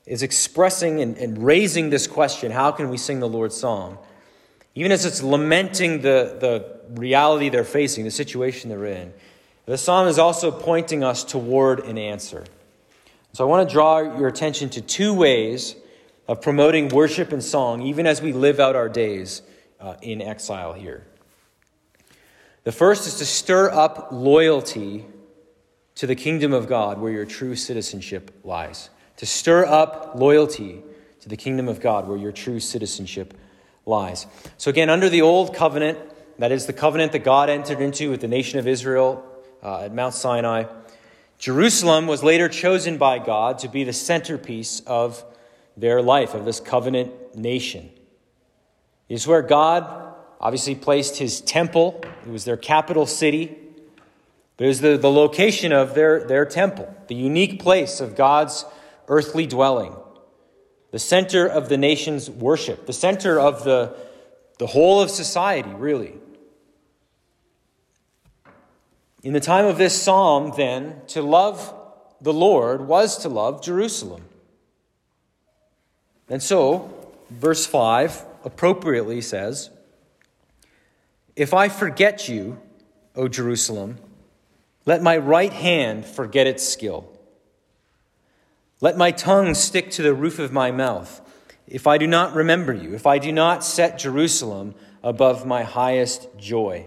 is 0.06 0.22
expressing 0.22 1.00
and, 1.00 1.16
and, 1.16 1.44
raising 1.44 1.90
this 1.90 2.06
question, 2.06 2.52
how 2.52 2.70
can 2.70 2.90
we 2.90 2.98
sing 2.98 3.20
the 3.20 3.28
Lord's 3.28 3.56
song? 3.56 3.98
Even 4.74 4.92
as 4.92 5.04
it's 5.04 5.22
lamenting 5.22 6.02
the, 6.02 6.36
the 6.40 7.00
reality 7.00 7.48
they're 7.48 7.64
facing, 7.64 8.04
the 8.04 8.10
situation 8.10 8.68
they're 8.68 8.84
in, 8.84 9.12
the 9.64 9.78
psalm 9.78 10.08
is 10.08 10.18
also 10.18 10.50
pointing 10.50 11.02
us 11.02 11.24
toward 11.24 11.80
an 11.80 11.98
answer. 11.98 12.44
So 13.32 13.44
I 13.44 13.48
want 13.48 13.68
to 13.68 13.72
draw 13.72 14.00
your 14.00 14.28
attention 14.28 14.68
to 14.70 14.80
two 14.80 15.14
ways 15.14 15.76
of 16.28 16.42
promoting 16.42 16.88
worship 16.88 17.32
and 17.32 17.42
song, 17.42 17.82
even 17.82 18.06
as 18.06 18.20
we 18.20 18.32
live 18.32 18.60
out 18.60 18.76
our 18.76 18.88
days 18.88 19.42
uh, 19.80 19.96
in 20.02 20.20
exile 20.20 20.72
here. 20.72 21.06
The 22.64 22.72
first 22.72 23.06
is 23.06 23.16
to 23.16 23.26
stir 23.26 23.70
up 23.70 24.08
loyalty 24.12 25.04
to 25.96 26.06
the 26.06 26.14
kingdom 26.14 26.52
of 26.52 26.68
God 26.68 27.00
where 27.00 27.12
your 27.12 27.24
true 27.24 27.56
citizenship 27.56 28.30
lies. 28.44 28.90
To 29.16 29.26
stir 29.26 29.66
up 29.66 30.12
loyalty 30.14 30.82
to 31.20 31.28
the 31.28 31.36
kingdom 31.36 31.68
of 31.68 31.80
God 31.80 32.08
where 32.08 32.18
your 32.18 32.32
true 32.32 32.60
citizenship 32.60 33.34
lies. 33.84 34.26
So, 34.58 34.70
again, 34.70 34.90
under 34.90 35.08
the 35.08 35.22
old 35.22 35.54
covenant, 35.54 35.98
that 36.38 36.52
is 36.52 36.66
the 36.66 36.72
covenant 36.72 37.12
that 37.12 37.24
God 37.24 37.50
entered 37.50 37.80
into 37.80 38.10
with 38.10 38.20
the 38.20 38.28
nation 38.28 38.58
of 38.58 38.66
Israel 38.66 39.24
uh, 39.62 39.82
at 39.82 39.94
Mount 39.94 40.14
Sinai, 40.14 40.64
Jerusalem 41.38 42.06
was 42.06 42.22
later 42.22 42.48
chosen 42.48 42.98
by 42.98 43.18
God 43.18 43.58
to 43.58 43.68
be 43.68 43.84
the 43.84 43.92
centerpiece 43.92 44.80
of 44.86 45.24
their 45.76 46.00
life, 46.00 46.34
of 46.34 46.44
this 46.44 46.60
covenant 46.60 47.36
nation. 47.36 47.90
It 49.08 49.14
is 49.14 49.26
where 49.26 49.42
God 49.42 50.11
obviously 50.42 50.74
placed 50.74 51.18
his 51.18 51.40
temple, 51.40 52.00
it 52.26 52.30
was 52.30 52.44
their 52.44 52.56
capital 52.56 53.06
city, 53.06 53.56
but 54.56 54.64
it 54.64 54.68
was 54.68 54.80
the, 54.80 54.96
the 54.96 55.10
location 55.10 55.72
of 55.72 55.94
their, 55.94 56.24
their 56.26 56.44
temple, 56.44 56.92
the 57.06 57.14
unique 57.14 57.60
place 57.60 58.00
of 58.00 58.16
God's 58.16 58.64
earthly 59.08 59.46
dwelling, 59.46 59.94
the 60.90 60.98
center 60.98 61.46
of 61.46 61.68
the 61.68 61.78
nation's 61.78 62.28
worship, 62.28 62.86
the 62.86 62.92
center 62.92 63.38
of 63.38 63.64
the, 63.64 63.96
the 64.58 64.66
whole 64.66 65.00
of 65.00 65.10
society, 65.10 65.70
really. 65.70 66.14
In 69.22 69.32
the 69.32 69.40
time 69.40 69.66
of 69.66 69.78
this 69.78 70.00
psalm, 70.00 70.52
then, 70.56 71.00
to 71.08 71.22
love 71.22 71.72
the 72.20 72.32
Lord 72.32 72.82
was 72.88 73.18
to 73.18 73.28
love 73.28 73.62
Jerusalem. 73.62 74.24
And 76.28 76.42
so, 76.42 76.92
verse 77.30 77.64
5 77.66 78.24
appropriately 78.44 79.20
says, 79.20 79.70
if 81.36 81.54
I 81.54 81.68
forget 81.68 82.28
you, 82.28 82.60
O 83.14 83.28
Jerusalem, 83.28 83.98
let 84.84 85.02
my 85.02 85.16
right 85.16 85.52
hand 85.52 86.04
forget 86.04 86.46
its 86.46 86.66
skill. 86.66 87.08
Let 88.80 88.96
my 88.96 89.12
tongue 89.12 89.54
stick 89.54 89.90
to 89.92 90.02
the 90.02 90.12
roof 90.12 90.38
of 90.38 90.52
my 90.52 90.70
mouth. 90.70 91.20
If 91.68 91.86
I 91.86 91.98
do 91.98 92.06
not 92.06 92.34
remember 92.34 92.72
you, 92.72 92.94
if 92.94 93.06
I 93.06 93.18
do 93.18 93.32
not 93.32 93.64
set 93.64 93.98
Jerusalem 93.98 94.74
above 95.02 95.46
my 95.46 95.62
highest 95.62 96.28
joy. 96.36 96.86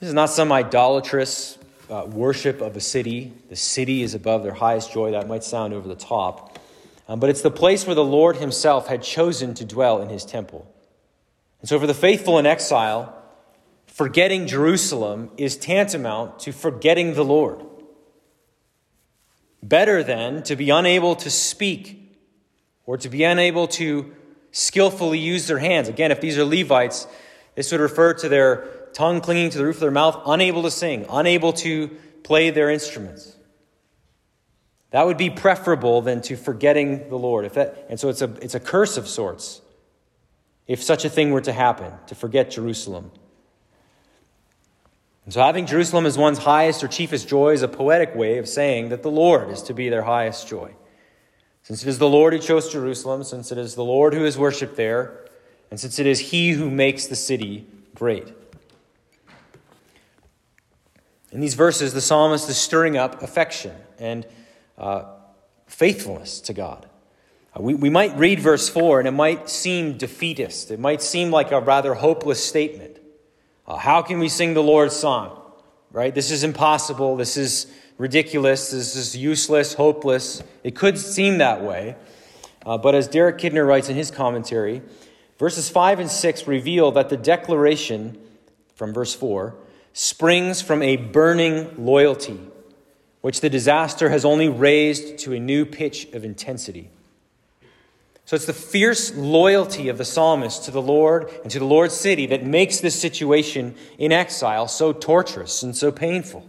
This 0.00 0.08
is 0.08 0.14
not 0.14 0.30
some 0.30 0.52
idolatrous 0.52 1.58
uh, 1.88 2.06
worship 2.06 2.60
of 2.60 2.76
a 2.76 2.80
city. 2.80 3.32
The 3.48 3.56
city 3.56 4.02
is 4.02 4.14
above 4.14 4.42
their 4.42 4.54
highest 4.54 4.92
joy. 4.92 5.12
That 5.12 5.28
might 5.28 5.44
sound 5.44 5.72
over 5.72 5.88
the 5.88 5.96
top. 5.96 6.58
Um, 7.08 7.20
but 7.20 7.30
it's 7.30 7.42
the 7.42 7.50
place 7.50 7.86
where 7.86 7.94
the 7.94 8.04
Lord 8.04 8.36
Himself 8.36 8.88
had 8.88 9.02
chosen 9.02 9.54
to 9.54 9.64
dwell 9.64 10.02
in 10.02 10.08
His 10.08 10.24
temple. 10.24 10.70
And 11.60 11.68
so, 11.68 11.80
for 11.80 11.86
the 11.86 11.94
faithful 11.94 12.38
in 12.38 12.46
exile, 12.46 13.14
forgetting 13.86 14.46
Jerusalem 14.46 15.30
is 15.36 15.56
tantamount 15.56 16.38
to 16.40 16.52
forgetting 16.52 17.14
the 17.14 17.24
Lord. 17.24 17.64
Better 19.62 20.02
then 20.04 20.42
to 20.44 20.54
be 20.54 20.70
unable 20.70 21.16
to 21.16 21.30
speak 21.30 22.18
or 22.84 22.96
to 22.98 23.08
be 23.08 23.24
unable 23.24 23.66
to 23.68 24.14
skillfully 24.52 25.18
use 25.18 25.46
their 25.46 25.58
hands. 25.58 25.88
Again, 25.88 26.12
if 26.12 26.20
these 26.20 26.38
are 26.38 26.44
Levites, 26.44 27.06
this 27.54 27.72
would 27.72 27.80
refer 27.80 28.14
to 28.14 28.28
their 28.28 28.68
tongue 28.92 29.20
clinging 29.20 29.50
to 29.50 29.58
the 29.58 29.64
roof 29.64 29.76
of 29.76 29.80
their 29.80 29.90
mouth, 29.90 30.22
unable 30.26 30.62
to 30.62 30.70
sing, 30.70 31.04
unable 31.10 31.52
to 31.52 31.88
play 32.22 32.50
their 32.50 32.70
instruments. 32.70 33.36
That 34.90 35.06
would 35.06 35.18
be 35.18 35.30
preferable 35.30 36.00
than 36.00 36.22
to 36.22 36.36
forgetting 36.36 37.08
the 37.08 37.16
Lord. 37.16 37.44
If 37.44 37.54
that, 37.54 37.86
and 37.88 37.98
so 37.98 38.08
it's 38.08 38.22
a, 38.22 38.32
it's 38.40 38.54
a 38.54 38.60
curse 38.60 38.96
of 38.96 39.08
sorts 39.08 39.60
if 40.66 40.82
such 40.82 41.04
a 41.04 41.08
thing 41.08 41.30
were 41.30 41.40
to 41.40 41.52
happen, 41.52 41.92
to 42.06 42.14
forget 42.14 42.50
Jerusalem. 42.50 43.10
And 45.24 45.34
so 45.34 45.40
having 45.40 45.66
Jerusalem 45.66 46.06
as 46.06 46.16
one's 46.16 46.38
highest 46.38 46.84
or 46.84 46.88
chiefest 46.88 47.28
joy 47.28 47.52
is 47.52 47.62
a 47.62 47.68
poetic 47.68 48.14
way 48.14 48.38
of 48.38 48.48
saying 48.48 48.90
that 48.90 49.02
the 49.02 49.10
Lord 49.10 49.50
is 49.50 49.62
to 49.62 49.74
be 49.74 49.88
their 49.88 50.02
highest 50.02 50.48
joy. 50.48 50.72
Since 51.62 51.82
it 51.82 51.88
is 51.88 51.98
the 51.98 52.08
Lord 52.08 52.32
who 52.32 52.38
chose 52.38 52.70
Jerusalem, 52.70 53.24
since 53.24 53.50
it 53.50 53.58
is 53.58 53.74
the 53.74 53.84
Lord 53.84 54.14
who 54.14 54.24
is 54.24 54.38
worshipped 54.38 54.76
there, 54.76 55.26
and 55.70 55.80
since 55.80 55.98
it 55.98 56.06
is 56.06 56.20
He 56.20 56.50
who 56.50 56.70
makes 56.70 57.06
the 57.06 57.16
city 57.16 57.66
great. 57.94 58.32
In 61.32 61.40
these 61.40 61.54
verses, 61.54 61.92
the 61.92 62.00
psalmist 62.00 62.48
is 62.48 62.56
stirring 62.56 62.96
up 62.96 63.20
affection 63.20 63.74
and 63.98 64.24
uh, 64.78 65.06
faithfulness 65.66 66.40
to 66.42 66.52
God. 66.52 66.88
Uh, 67.56 67.62
we, 67.62 67.74
we 67.74 67.90
might 67.90 68.16
read 68.16 68.40
verse 68.40 68.68
4 68.68 69.00
and 69.00 69.08
it 69.08 69.12
might 69.12 69.48
seem 69.48 69.96
defeatist. 69.96 70.70
It 70.70 70.80
might 70.80 71.02
seem 71.02 71.30
like 71.30 71.52
a 71.52 71.60
rather 71.60 71.94
hopeless 71.94 72.44
statement. 72.44 72.98
Uh, 73.66 73.76
how 73.76 74.02
can 74.02 74.18
we 74.18 74.28
sing 74.28 74.54
the 74.54 74.62
Lord's 74.62 74.94
song? 74.94 75.40
Right? 75.90 76.14
This 76.14 76.30
is 76.30 76.44
impossible. 76.44 77.16
This 77.16 77.36
is 77.36 77.66
ridiculous. 77.98 78.70
This 78.70 78.96
is 78.96 79.16
useless, 79.16 79.74
hopeless. 79.74 80.42
It 80.62 80.74
could 80.74 80.98
seem 80.98 81.38
that 81.38 81.62
way. 81.62 81.96
Uh, 82.64 82.76
but 82.76 82.94
as 82.94 83.08
Derek 83.08 83.38
Kidner 83.38 83.66
writes 83.66 83.88
in 83.88 83.96
his 83.96 84.10
commentary, 84.10 84.82
verses 85.38 85.68
5 85.68 86.00
and 86.00 86.10
6 86.10 86.46
reveal 86.46 86.90
that 86.92 87.08
the 87.08 87.16
declaration 87.16 88.18
from 88.74 88.92
verse 88.92 89.14
4 89.14 89.54
springs 89.92 90.60
from 90.60 90.82
a 90.82 90.96
burning 90.96 91.72
loyalty, 91.82 92.40
which 93.22 93.40
the 93.40 93.48
disaster 93.48 94.10
has 94.10 94.24
only 94.24 94.48
raised 94.48 95.16
to 95.18 95.32
a 95.32 95.40
new 95.40 95.64
pitch 95.64 96.12
of 96.12 96.24
intensity. 96.24 96.90
So 98.26 98.34
it's 98.34 98.44
the 98.44 98.52
fierce 98.52 99.14
loyalty 99.14 99.88
of 99.88 99.98
the 99.98 100.04
psalmist 100.04 100.64
to 100.64 100.72
the 100.72 100.82
Lord 100.82 101.30
and 101.42 101.50
to 101.52 101.60
the 101.60 101.64
Lord's 101.64 101.94
city 101.94 102.26
that 102.26 102.44
makes 102.44 102.80
this 102.80 103.00
situation 103.00 103.76
in 103.98 104.10
exile 104.10 104.66
so 104.66 104.92
torturous 104.92 105.62
and 105.62 105.76
so 105.76 105.92
painful. 105.92 106.44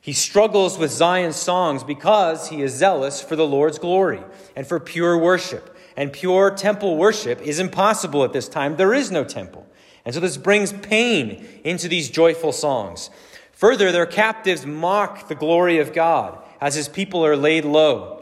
He 0.00 0.12
struggles 0.12 0.78
with 0.78 0.90
Zion's 0.90 1.36
songs 1.36 1.84
because 1.84 2.48
he 2.48 2.60
is 2.60 2.74
zealous 2.74 3.22
for 3.22 3.36
the 3.36 3.46
Lord's 3.46 3.78
glory 3.78 4.20
and 4.56 4.66
for 4.66 4.80
pure 4.80 5.16
worship. 5.16 5.76
And 5.96 6.12
pure 6.12 6.50
temple 6.50 6.96
worship 6.96 7.40
is 7.40 7.60
impossible 7.60 8.24
at 8.24 8.32
this 8.32 8.48
time. 8.48 8.76
There 8.76 8.92
is 8.92 9.12
no 9.12 9.22
temple. 9.22 9.64
And 10.04 10.12
so 10.12 10.20
this 10.20 10.36
brings 10.36 10.72
pain 10.72 11.46
into 11.62 11.86
these 11.86 12.10
joyful 12.10 12.50
songs. 12.50 13.10
Further, 13.52 13.92
their 13.92 14.06
captives 14.06 14.66
mock 14.66 15.28
the 15.28 15.34
glory 15.36 15.78
of 15.78 15.92
God 15.92 16.38
as 16.60 16.74
his 16.74 16.88
people 16.88 17.24
are 17.24 17.36
laid 17.36 17.64
low. 17.64 18.15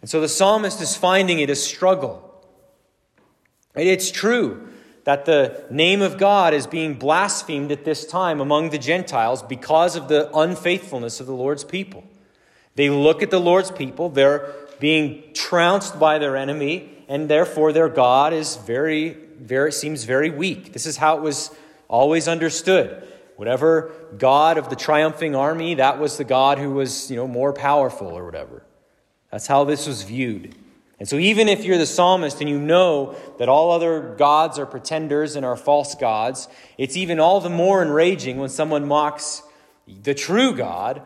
And 0.00 0.08
so 0.08 0.20
the 0.20 0.28
psalmist 0.28 0.80
is 0.80 0.96
finding 0.96 1.40
it 1.40 1.50
a 1.50 1.54
struggle. 1.54 2.26
It's 3.74 4.10
true 4.10 4.68
that 5.04 5.24
the 5.24 5.64
name 5.70 6.02
of 6.02 6.18
God 6.18 6.54
is 6.54 6.66
being 6.66 6.94
blasphemed 6.94 7.72
at 7.72 7.84
this 7.84 8.06
time 8.06 8.40
among 8.40 8.70
the 8.70 8.78
Gentiles 8.78 9.42
because 9.42 9.96
of 9.96 10.08
the 10.08 10.30
unfaithfulness 10.36 11.20
of 11.20 11.26
the 11.26 11.34
Lord's 11.34 11.64
people. 11.64 12.04
They 12.74 12.90
look 12.90 13.22
at 13.22 13.30
the 13.30 13.40
Lord's 13.40 13.70
people, 13.70 14.08
they're 14.08 14.54
being 14.78 15.32
trounced 15.34 15.98
by 15.98 16.18
their 16.18 16.36
enemy, 16.36 17.04
and 17.08 17.28
therefore 17.28 17.72
their 17.72 17.88
God 17.88 18.32
is 18.32 18.56
very, 18.56 19.16
very 19.38 19.72
seems 19.72 20.04
very 20.04 20.30
weak. 20.30 20.72
This 20.72 20.86
is 20.86 20.96
how 20.96 21.16
it 21.16 21.22
was 21.22 21.54
always 21.88 22.28
understood. 22.28 23.06
Whatever 23.36 23.92
God 24.16 24.58
of 24.58 24.70
the 24.70 24.76
triumphing 24.76 25.34
army, 25.34 25.74
that 25.74 25.98
was 25.98 26.18
the 26.18 26.24
God 26.24 26.58
who 26.58 26.72
was, 26.72 27.10
you 27.10 27.16
know, 27.16 27.26
more 27.26 27.52
powerful 27.52 28.08
or 28.08 28.24
whatever. 28.24 28.62
That's 29.30 29.46
how 29.46 29.64
this 29.64 29.86
was 29.86 30.02
viewed. 30.02 30.54
And 30.98 31.08
so, 31.08 31.16
even 31.16 31.48
if 31.48 31.64
you're 31.64 31.78
the 31.78 31.86
psalmist 31.86 32.40
and 32.40 32.50
you 32.50 32.58
know 32.58 33.16
that 33.38 33.48
all 33.48 33.70
other 33.70 34.14
gods 34.18 34.58
are 34.58 34.66
pretenders 34.66 35.34
and 35.34 35.46
are 35.46 35.56
false 35.56 35.94
gods, 35.94 36.46
it's 36.76 36.94
even 36.94 37.18
all 37.18 37.40
the 37.40 37.48
more 37.48 37.80
enraging 37.80 38.36
when 38.36 38.50
someone 38.50 38.86
mocks 38.86 39.42
the 40.02 40.14
true 40.14 40.54
God. 40.54 41.00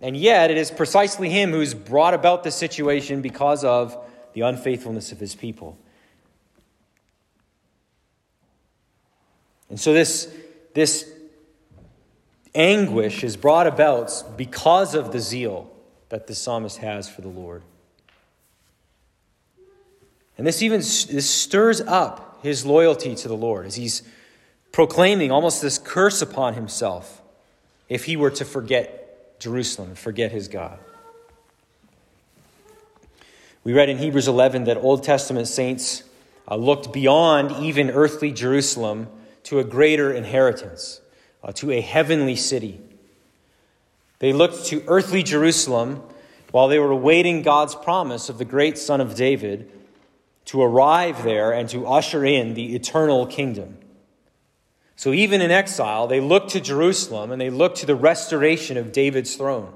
And 0.00 0.16
yet, 0.16 0.50
it 0.50 0.56
is 0.56 0.72
precisely 0.72 1.30
him 1.30 1.52
who's 1.52 1.74
brought 1.74 2.12
about 2.12 2.42
the 2.42 2.50
situation 2.50 3.22
because 3.22 3.62
of 3.62 3.96
the 4.32 4.40
unfaithfulness 4.40 5.12
of 5.12 5.20
his 5.20 5.36
people. 5.36 5.78
And 9.70 9.78
so, 9.78 9.92
this, 9.92 10.34
this 10.74 11.08
anguish 12.52 13.22
is 13.22 13.36
brought 13.36 13.68
about 13.68 14.36
because 14.36 14.96
of 14.96 15.12
the 15.12 15.20
zeal 15.20 15.70
that 16.16 16.26
the 16.26 16.34
psalmist 16.34 16.78
has 16.78 17.10
for 17.10 17.20
the 17.20 17.28
Lord. 17.28 17.60
And 20.38 20.46
this 20.46 20.62
even 20.62 20.80
this 20.80 21.28
stirs 21.28 21.82
up 21.82 22.38
his 22.42 22.64
loyalty 22.64 23.14
to 23.16 23.28
the 23.28 23.36
Lord 23.36 23.66
as 23.66 23.74
he's 23.74 24.02
proclaiming 24.72 25.30
almost 25.30 25.60
this 25.60 25.76
curse 25.76 26.22
upon 26.22 26.54
himself 26.54 27.20
if 27.90 28.06
he 28.06 28.16
were 28.16 28.30
to 28.30 28.46
forget 28.46 29.38
Jerusalem, 29.38 29.94
forget 29.94 30.32
his 30.32 30.48
God. 30.48 30.78
We 33.62 33.74
read 33.74 33.90
in 33.90 33.98
Hebrews 33.98 34.26
11 34.26 34.64
that 34.64 34.78
Old 34.78 35.04
Testament 35.04 35.48
saints 35.48 36.02
uh, 36.50 36.56
looked 36.56 36.94
beyond 36.94 37.62
even 37.62 37.90
earthly 37.90 38.32
Jerusalem 38.32 39.08
to 39.42 39.58
a 39.58 39.64
greater 39.64 40.10
inheritance, 40.14 41.02
uh, 41.44 41.52
to 41.52 41.72
a 41.72 41.82
heavenly 41.82 42.36
city. 42.36 42.80
They 44.18 44.32
looked 44.32 44.66
to 44.66 44.82
earthly 44.86 45.22
Jerusalem 45.22 46.02
while 46.50 46.68
they 46.68 46.78
were 46.78 46.90
awaiting 46.90 47.42
God's 47.42 47.74
promise 47.74 48.28
of 48.28 48.38
the 48.38 48.44
great 48.44 48.78
Son 48.78 49.00
of 49.00 49.14
David 49.14 49.70
to 50.46 50.62
arrive 50.62 51.22
there 51.24 51.52
and 51.52 51.68
to 51.70 51.86
usher 51.86 52.24
in 52.24 52.54
the 52.54 52.74
eternal 52.74 53.26
kingdom. 53.26 53.78
So 54.94 55.12
even 55.12 55.42
in 55.42 55.50
exile, 55.50 56.06
they 56.06 56.20
looked 56.20 56.50
to 56.50 56.60
Jerusalem 56.60 57.30
and 57.30 57.40
they 57.40 57.50
looked 57.50 57.78
to 57.78 57.86
the 57.86 57.94
restoration 57.94 58.76
of 58.76 58.92
David's 58.92 59.36
throne. 59.36 59.74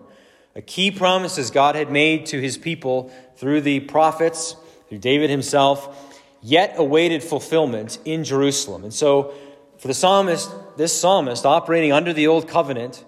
A 0.57 0.63
key 0.63 0.91
promise 0.91 1.39
as 1.39 1.51
God 1.51 1.75
had 1.75 1.91
made 1.91 2.27
to 2.27 2.41
his 2.41 2.57
people 2.57 3.13
through 3.37 3.61
the 3.61 3.81
prophets, 3.81 4.57
through 4.89 4.99
David 4.99 5.29
himself, 5.31 6.19
yet 6.43 6.75
awaited 6.77 7.23
fulfillment 7.23 7.99
in 8.05 8.25
Jerusalem. 8.25 8.83
And 8.83 8.95
so, 8.95 9.35
for 9.79 9.89
the 9.89 9.95
psalmist, 9.95 10.51
this 10.77 10.99
psalmist 10.99 11.47
operating 11.47 11.93
under 11.93 12.13
the 12.13 12.27
old 12.27 12.49
covenant, 12.49 13.05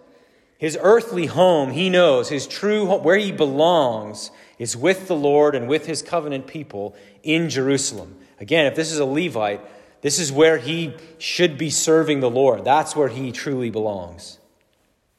his 0.63 0.79
earthly 0.81 1.27
home, 1.27 1.73
he 1.73 1.91
knows, 1.91 2.29
his 2.29 2.47
true 2.47 2.87
home, 2.87 3.03
where 3.03 3.17
he 3.17 3.33
belongs, 3.33 4.31
is 4.61 4.77
with 4.77 5.09
the 5.09 5.17
Lord 5.17 5.57
and 5.57 5.67
with 5.67 5.87
his 5.87 6.03
covenant 6.03 6.47
people 6.47 6.95
in 7.25 7.51
Jerusalem. 7.51 8.15
Again, 8.39 8.67
if 8.67 8.77
this 8.77 8.93
is 8.93 9.01
a 9.01 9.05
Levite, 9.05 9.61
this 10.03 10.21
is 10.21 10.31
where 10.31 10.59
he 10.59 10.95
should 11.19 11.59
be 11.59 11.69
serving 11.69 12.21
the 12.21 12.31
Lord. 12.31 12.65
That's 12.65 12.95
where 12.95 13.09
he 13.09 13.33
truly 13.33 13.71
belongs. 13.71 14.39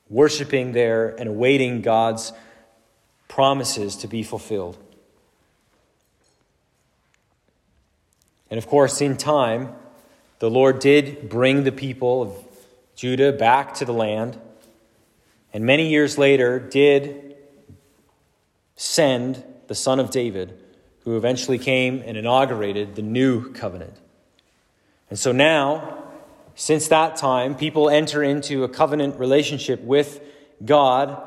Worshiping 0.10 0.72
there 0.72 1.10
and 1.10 1.28
awaiting 1.28 1.82
God's 1.82 2.32
promises 3.28 3.98
to 3.98 4.08
be 4.08 4.24
fulfilled. 4.24 4.78
And 8.50 8.58
of 8.58 8.66
course, 8.66 9.02
in 9.02 9.18
time, 9.18 9.76
the 10.40 10.50
Lord 10.50 10.80
did 10.80 11.28
bring 11.28 11.66
the 11.66 11.74
people 11.74 12.22
of 12.22 12.34
Judah 12.96 13.34
back 13.34 13.74
to 13.74 13.84
the 13.84 13.92
land 13.92 14.40
and 15.54 15.66
many 15.66 15.88
years 15.88 16.18
later 16.18 16.60
did 16.60 17.36
send 18.76 19.44
the 19.68 19.76
son 19.76 20.00
of 20.00 20.10
David, 20.10 20.60
who 21.04 21.16
eventually 21.16 21.60
came 21.60 22.02
and 22.06 22.18
inaugurated 22.18 22.96
the 22.96 23.04
new 23.04 23.52
covenant. 23.54 23.96
And 25.10 25.20
so 25.20 25.32
now, 25.32 26.06
since 26.56 26.88
that 26.88 27.18
time, 27.18 27.56
people 27.56 27.90
enter 27.90 28.24
into 28.24 28.64
a 28.64 28.70
covenant 28.70 29.20
relationship 29.20 29.82
with 29.82 30.22
God, 30.66 31.22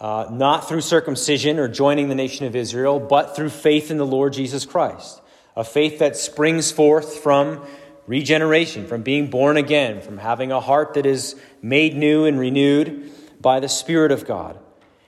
uh, 0.00 0.28
not 0.30 0.68
through 0.68 0.82
circumcision 0.82 1.58
or 1.58 1.66
joining 1.66 2.08
the 2.08 2.14
nation 2.14 2.46
of 2.46 2.54
Israel, 2.54 3.00
but 3.00 3.34
through 3.34 3.50
faith 3.50 3.90
in 3.90 3.96
the 3.96 4.06
Lord 4.06 4.32
Jesus 4.32 4.64
Christ. 4.64 5.20
A 5.56 5.64
faith 5.64 5.98
that 5.98 6.16
springs 6.16 6.70
forth 6.70 7.18
from 7.18 7.64
regeneration, 8.06 8.86
from 8.86 9.02
being 9.02 9.30
born 9.30 9.56
again, 9.56 10.00
from 10.00 10.18
having 10.18 10.52
a 10.52 10.60
heart 10.60 10.94
that 10.94 11.06
is 11.06 11.36
made 11.62 11.96
new 11.96 12.24
and 12.24 12.38
renewed 12.38 13.10
by 13.44 13.60
the 13.60 13.68
Spirit 13.68 14.10
of 14.10 14.26
God. 14.26 14.58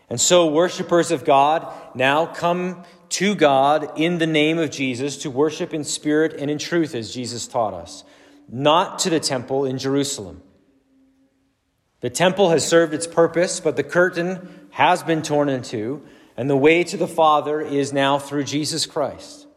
And 0.08 0.20
so, 0.20 0.46
worshippers 0.46 1.10
of 1.10 1.24
God 1.24 1.66
now 1.96 2.26
come 2.26 2.84
to 3.08 3.34
God 3.34 3.98
in 3.98 4.18
the 4.18 4.26
name 4.26 4.58
of 4.58 4.70
Jesus 4.70 5.16
to 5.18 5.30
worship 5.30 5.74
in 5.74 5.82
spirit 5.82 6.34
and 6.34 6.48
in 6.50 6.58
truth, 6.58 6.94
as 6.94 7.12
Jesus 7.12 7.48
taught 7.48 7.74
us. 7.74 8.04
not 8.48 9.00
to 9.00 9.10
the 9.10 9.18
temple 9.18 9.64
in 9.64 9.76
Jerusalem. 9.76 10.40
The 12.00 12.10
temple 12.10 12.50
has 12.50 12.64
served 12.64 12.94
its 12.94 13.06
purpose, 13.06 13.58
but 13.58 13.74
the 13.74 13.82
curtain 13.82 14.68
has 14.70 15.02
been 15.02 15.22
torn 15.22 15.48
in 15.48 15.62
two, 15.62 16.02
and 16.36 16.48
the 16.48 16.56
way 16.56 16.84
to 16.84 16.96
the 16.96 17.08
Father 17.08 17.60
is 17.60 17.92
now 17.92 18.20
through 18.20 18.44
Jesus 18.44 18.86
Christ. 18.86 19.48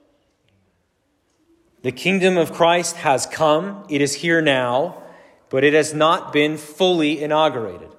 The 1.84 1.92
kingdom 1.92 2.38
of 2.38 2.52
Christ 2.52 2.96
has 2.96 3.28
come, 3.28 3.86
it 3.90 4.02
is 4.02 4.16
here 4.16 4.42
now, 4.42 5.04
but 5.52 5.64
it 5.64 5.74
has 5.74 5.94
not 5.94 6.34
been 6.34 6.58
fully 6.58 7.22
inaugurated. 7.22 7.94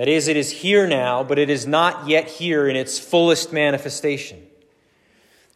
That 0.00 0.08
is, 0.08 0.28
it 0.28 0.38
is 0.38 0.50
here 0.50 0.86
now, 0.86 1.22
but 1.22 1.38
it 1.38 1.50
is 1.50 1.66
not 1.66 2.08
yet 2.08 2.26
here 2.26 2.66
in 2.66 2.74
its 2.74 2.98
fullest 2.98 3.52
manifestation. 3.52 4.42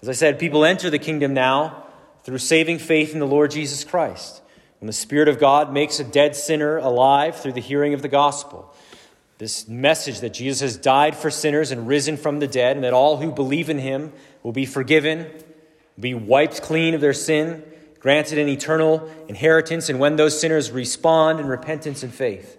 As 0.02 0.08
I 0.10 0.12
said, 0.12 0.38
people 0.38 0.66
enter 0.66 0.90
the 0.90 0.98
kingdom 0.98 1.32
now 1.32 1.86
through 2.24 2.36
saving 2.36 2.78
faith 2.78 3.14
in 3.14 3.20
the 3.20 3.26
Lord 3.26 3.52
Jesus 3.52 3.84
Christ. 3.84 4.42
When 4.80 4.86
the 4.86 4.92
Spirit 4.92 5.28
of 5.28 5.38
God 5.38 5.72
makes 5.72 5.98
a 5.98 6.04
dead 6.04 6.36
sinner 6.36 6.76
alive 6.76 7.36
through 7.36 7.54
the 7.54 7.62
hearing 7.62 7.94
of 7.94 8.02
the 8.02 8.08
gospel. 8.08 8.70
This 9.38 9.66
message 9.66 10.20
that 10.20 10.34
Jesus 10.34 10.60
has 10.60 10.76
died 10.76 11.16
for 11.16 11.30
sinners 11.30 11.70
and 11.70 11.88
risen 11.88 12.18
from 12.18 12.38
the 12.38 12.46
dead, 12.46 12.76
and 12.76 12.84
that 12.84 12.92
all 12.92 13.16
who 13.16 13.32
believe 13.32 13.70
in 13.70 13.78
him 13.78 14.12
will 14.42 14.52
be 14.52 14.66
forgiven, 14.66 15.26
be 15.98 16.12
wiped 16.12 16.60
clean 16.60 16.92
of 16.92 17.00
their 17.00 17.14
sin, 17.14 17.64
granted 17.98 18.36
an 18.36 18.50
eternal 18.50 19.10
inheritance, 19.26 19.88
and 19.88 19.98
when 19.98 20.16
those 20.16 20.38
sinners 20.38 20.70
respond 20.70 21.40
in 21.40 21.46
repentance 21.46 22.02
and 22.02 22.12
faith. 22.12 22.58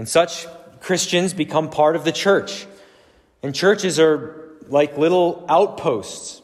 And 0.00 0.08
such 0.08 0.46
Christians 0.80 1.34
become 1.34 1.68
part 1.68 1.94
of 1.94 2.04
the 2.04 2.10
church. 2.10 2.66
And 3.42 3.54
churches 3.54 4.00
are 4.00 4.48
like 4.66 4.96
little 4.96 5.44
outposts 5.46 6.40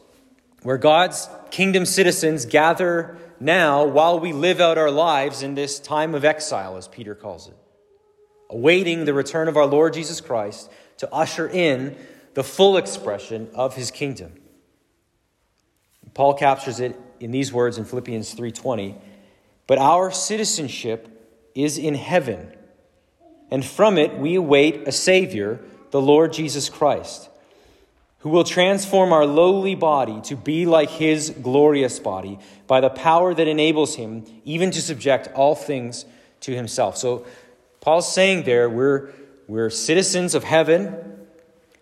where 0.61 0.77
God's 0.77 1.27
kingdom 1.49 1.87
citizens 1.87 2.45
gather 2.45 3.17
now 3.39 3.83
while 3.83 4.19
we 4.19 4.31
live 4.31 4.61
out 4.61 4.77
our 4.77 4.91
lives 4.91 5.41
in 5.41 5.55
this 5.55 5.79
time 5.79 6.13
of 6.13 6.23
exile, 6.23 6.77
as 6.77 6.87
Peter 6.87 7.15
calls 7.15 7.47
it, 7.47 7.57
awaiting 8.51 9.05
the 9.05 9.13
return 9.15 9.47
of 9.47 9.57
our 9.57 9.65
Lord 9.65 9.93
Jesus 9.93 10.21
Christ 10.21 10.69
to 10.97 11.11
usher 11.11 11.49
in 11.49 11.95
the 12.35 12.43
full 12.43 12.77
expression 12.77 13.49
of 13.55 13.75
his 13.75 13.89
kingdom. 13.89 14.33
Paul 16.13 16.35
captures 16.35 16.79
it 16.79 16.95
in 17.19 17.31
these 17.31 17.51
words 17.51 17.79
in 17.79 17.85
Philippians 17.85 18.35
3:20, 18.35 18.93
"But 19.65 19.79
our 19.79 20.11
citizenship 20.11 21.07
is 21.55 21.79
in 21.79 21.95
heaven, 21.95 22.53
and 23.49 23.65
from 23.65 23.97
it 23.97 24.17
we 24.17 24.35
await 24.35 24.87
a 24.87 24.91
savior, 24.91 25.59
the 25.91 26.01
Lord 26.01 26.33
Jesus 26.33 26.69
Christ." 26.69 27.29
who 28.27 28.29
will 28.29 28.43
transform 28.43 29.13
our 29.13 29.25
lowly 29.25 29.73
body 29.73 30.19
to 30.21 30.35
be 30.35 30.65
like 30.65 30.89
his 30.89 31.29
glorious 31.29 31.99
body 31.99 32.37
by 32.65 32.81
the 32.81 32.89
power 32.89 33.33
that 33.33 33.47
enables 33.47 33.95
him 33.95 34.25
even 34.43 34.71
to 34.71 34.81
subject 34.81 35.29
all 35.33 35.55
things 35.55 36.03
to 36.41 36.53
himself. 36.53 36.97
So, 36.97 37.25
Paul's 37.79 38.11
saying 38.11 38.43
there, 38.43 38.69
we're, 38.69 39.11
we're 39.47 39.69
citizens 39.69 40.35
of 40.35 40.43
heaven 40.43 40.93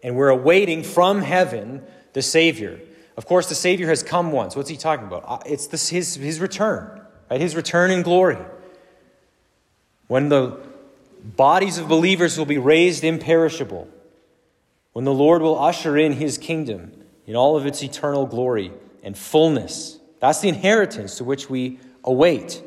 and 0.04 0.16
we're 0.16 0.30
awaiting 0.30 0.84
from 0.84 1.22
heaven 1.22 1.84
the 2.14 2.22
Savior. 2.22 2.80
Of 3.18 3.26
course, 3.26 3.50
the 3.50 3.56
Savior 3.56 3.88
has 3.88 4.04
come 4.04 4.32
once. 4.32 4.56
What's 4.56 4.70
he 4.70 4.78
talking 4.78 5.08
about? 5.08 5.24
Uh, 5.26 5.40
it's 5.48 5.66
this, 5.66 5.90
his, 5.90 6.14
his 6.14 6.40
return, 6.40 7.02
right? 7.32 7.42
His 7.42 7.56
return 7.56 7.90
in 7.90 8.04
glory. 8.04 8.38
When 10.06 10.30
the 10.30 10.60
bodies 11.26 11.78
of 11.78 11.88
believers 11.88 12.38
will 12.38 12.46
be 12.46 12.58
raised 12.58 13.04
imperishable 13.04 13.88
when 14.94 15.06
the 15.06 15.14
Lord 15.14 15.42
will 15.42 15.60
usher 15.60 15.98
in 15.98 16.14
his 16.14 16.38
kingdom 16.38 16.92
in 17.26 17.36
all 17.36 17.58
of 17.58 17.66
its 17.66 17.84
eternal 17.84 18.26
glory 18.26 18.72
and 19.04 19.18
fullness. 19.18 20.00
That's 20.20 20.40
the 20.40 20.50
inheritance 20.50 21.18
to 21.18 21.24
which 21.24 21.50
we 21.50 21.80
await. 22.04 22.62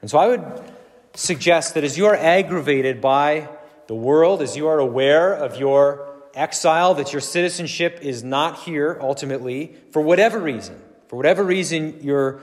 And 0.00 0.10
so 0.10 0.18
I 0.18 0.28
would 0.28 0.72
suggest 1.14 1.74
that 1.74 1.84
as 1.84 1.96
you 1.96 2.06
are 2.06 2.16
aggravated 2.16 3.00
by 3.00 3.48
the 3.86 3.94
world, 3.94 4.42
as 4.42 4.56
you 4.56 4.68
are 4.68 4.78
aware 4.78 5.32
of 5.32 5.56
your 5.56 6.06
exile, 6.34 6.94
that 6.94 7.12
your 7.12 7.20
citizenship 7.20 7.98
is 8.02 8.22
not 8.22 8.60
here 8.60 8.98
ultimately, 9.00 9.74
for 9.90 10.02
whatever 10.02 10.38
reason, 10.38 10.80
for 11.08 11.16
whatever 11.16 11.42
reason 11.42 11.98
you're 12.02 12.40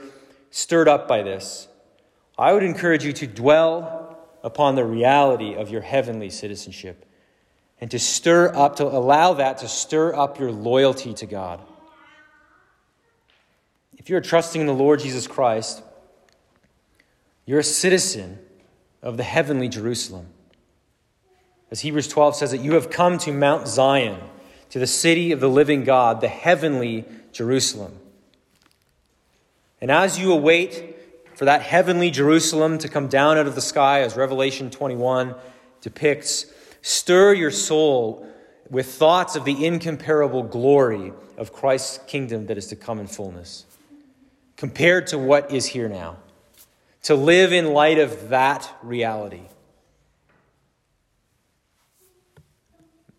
stirred 0.50 0.88
up 0.88 1.06
by 1.06 1.22
this, 1.22 1.68
I 2.38 2.52
would 2.52 2.62
encourage 2.62 3.04
you 3.04 3.12
to 3.14 3.26
dwell 3.26 4.18
upon 4.42 4.74
the 4.74 4.84
reality 4.84 5.54
of 5.54 5.70
your 5.70 5.80
heavenly 5.80 6.30
citizenship 6.30 7.04
and 7.80 7.90
to 7.90 7.98
stir 7.98 8.54
up, 8.54 8.76
to 8.76 8.84
allow 8.84 9.34
that 9.34 9.58
to 9.58 9.68
stir 9.68 10.14
up 10.14 10.38
your 10.38 10.52
loyalty 10.52 11.14
to 11.14 11.26
God. 11.26 11.60
If 13.96 14.10
you're 14.10 14.20
trusting 14.20 14.60
in 14.60 14.66
the 14.66 14.74
Lord 14.74 15.00
Jesus 15.00 15.26
Christ, 15.26 15.82
you're 17.44 17.60
a 17.60 17.64
citizen 17.64 18.38
of 19.02 19.16
the 19.16 19.22
heavenly 19.22 19.68
Jerusalem. 19.68 20.26
As 21.70 21.80
Hebrews 21.80 22.08
12 22.08 22.36
says 22.36 22.50
that 22.52 22.60
you 22.60 22.74
have 22.74 22.90
come 22.90 23.18
to 23.18 23.32
Mount 23.32 23.66
Zion, 23.66 24.20
to 24.70 24.78
the 24.78 24.86
city 24.86 25.32
of 25.32 25.40
the 25.40 25.48
living 25.48 25.84
God, 25.84 26.20
the 26.20 26.28
heavenly 26.28 27.04
Jerusalem. 27.32 27.98
And 29.80 29.90
as 29.90 30.18
you 30.18 30.32
await 30.32 30.95
for 31.36 31.44
that 31.44 31.60
heavenly 31.60 32.10
Jerusalem 32.10 32.78
to 32.78 32.88
come 32.88 33.08
down 33.08 33.36
out 33.36 33.46
of 33.46 33.54
the 33.54 33.60
sky, 33.60 34.00
as 34.00 34.16
Revelation 34.16 34.70
21 34.70 35.34
depicts. 35.82 36.46
Stir 36.80 37.34
your 37.34 37.50
soul 37.50 38.26
with 38.70 38.86
thoughts 38.86 39.36
of 39.36 39.44
the 39.44 39.64
incomparable 39.64 40.42
glory 40.42 41.12
of 41.36 41.52
Christ's 41.52 42.00
kingdom 42.06 42.46
that 42.46 42.56
is 42.56 42.66
to 42.68 42.76
come 42.76 42.98
in 42.98 43.06
fullness, 43.06 43.66
compared 44.56 45.06
to 45.08 45.18
what 45.18 45.52
is 45.52 45.66
here 45.66 45.90
now. 45.90 46.16
To 47.02 47.14
live 47.14 47.52
in 47.52 47.72
light 47.72 47.98
of 47.98 48.30
that 48.30 48.74
reality. 48.82 49.42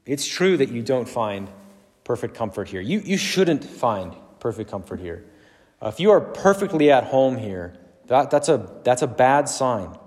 It's 0.06 0.28
true 0.28 0.58
that 0.58 0.70
you 0.70 0.82
don't 0.82 1.08
find 1.08 1.50
perfect 2.04 2.34
comfort 2.34 2.68
here. 2.68 2.82
You, 2.82 3.00
you 3.00 3.18
shouldn't 3.18 3.64
find 3.64 4.16
perfect 4.40 4.72
comfort 4.72 5.00
here. 5.00 5.24
Uh, 5.82 5.90
if 5.90 6.00
you 6.00 6.12
are 6.12 6.20
perfectly 6.20 6.92
at 6.92 7.06
home 7.06 7.38
here, 7.38 7.78
that, 8.08 8.32
that's, 8.32 8.50
a, 8.50 8.70
that's 8.84 9.02
a 9.02 9.08
bad 9.08 9.50
sign. 9.50 9.98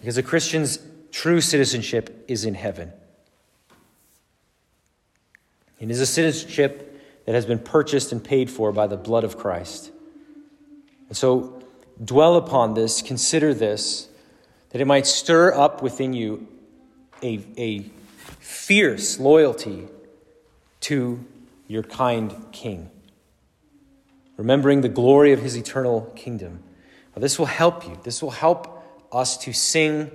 Because 0.00 0.18
a 0.18 0.22
Christian's 0.22 0.78
true 1.10 1.40
citizenship 1.40 2.24
is 2.28 2.44
in 2.44 2.54
heaven. 2.54 2.92
It 5.80 5.90
is 5.90 6.00
a 6.00 6.06
citizenship 6.06 7.00
that 7.24 7.34
has 7.34 7.46
been 7.46 7.58
purchased 7.58 8.12
and 8.12 8.22
paid 8.22 8.50
for 8.50 8.72
by 8.72 8.86
the 8.86 8.96
blood 8.96 9.24
of 9.24 9.36
Christ. 9.36 9.90
And 11.08 11.16
so 11.16 11.62
dwell 12.02 12.36
upon 12.36 12.74
this, 12.74 13.02
consider 13.02 13.54
this, 13.54 14.08
that 14.70 14.80
it 14.80 14.86
might 14.86 15.06
stir 15.06 15.54
up 15.54 15.82
within 15.82 16.12
you 16.12 16.46
a, 17.22 17.40
a 17.56 17.90
fierce 18.38 19.18
loyalty 19.18 19.88
to 20.80 21.24
your 21.66 21.82
kind 21.82 22.34
King 22.52 22.90
remembering 24.38 24.80
the 24.80 24.88
glory 24.88 25.32
of 25.32 25.42
his 25.42 25.56
eternal 25.56 26.10
kingdom. 26.16 26.62
Now, 27.14 27.20
this 27.20 27.38
will 27.38 27.46
help 27.46 27.84
you. 27.86 27.98
This 28.04 28.22
will 28.22 28.30
help 28.30 28.82
us 29.12 29.36
to 29.38 29.52
sing 29.52 30.10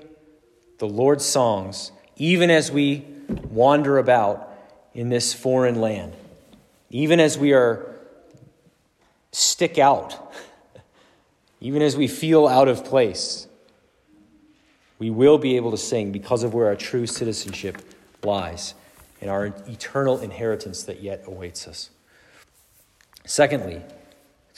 the 0.80 0.88
Lord's 0.88 1.26
songs, 1.26 1.92
even 2.16 2.50
as 2.50 2.72
we 2.72 3.06
wander 3.52 4.00
about 4.00 4.50
in 4.94 5.10
this 5.10 5.34
foreign 5.34 5.80
land, 5.80 6.14
even 6.90 7.20
as 7.20 7.38
we 7.38 7.54
are 7.54 7.96
stick 9.32 9.78
out, 9.78 10.34
even 11.60 11.82
as 11.82 11.98
we 11.98 12.08
feel 12.08 12.48
out 12.48 12.68
of 12.68 12.86
place. 12.86 13.48
We 15.00 15.10
will 15.10 15.38
be 15.38 15.58
able 15.58 15.72
to 15.72 15.78
sing 15.78 16.12
because 16.14 16.44
of 16.44 16.54
where 16.54 16.68
our 16.68 16.76
true 16.76 17.08
citizenship 17.08 17.82
lies 18.24 18.74
and 19.20 19.30
our 19.30 19.48
eternal 19.68 20.20
inheritance 20.20 20.84
that 20.84 21.02
yet 21.02 21.24
awaits 21.26 21.68
us. 21.68 21.90
Secondly, 23.26 23.82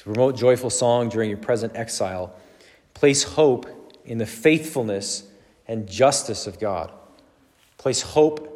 to 0.05 0.13
promote 0.13 0.37
joyful 0.37 0.69
song 0.69 1.09
during 1.09 1.29
your 1.31 1.39
present 1.39 1.75
exile, 1.75 2.35
place 2.93 3.23
hope 3.23 3.65
in 4.05 4.19
the 4.19 4.25
faithfulness 4.25 5.23
and 5.67 5.89
justice 5.89 6.45
of 6.45 6.59
God. 6.59 6.91
Place 7.79 8.01
hope 8.01 8.51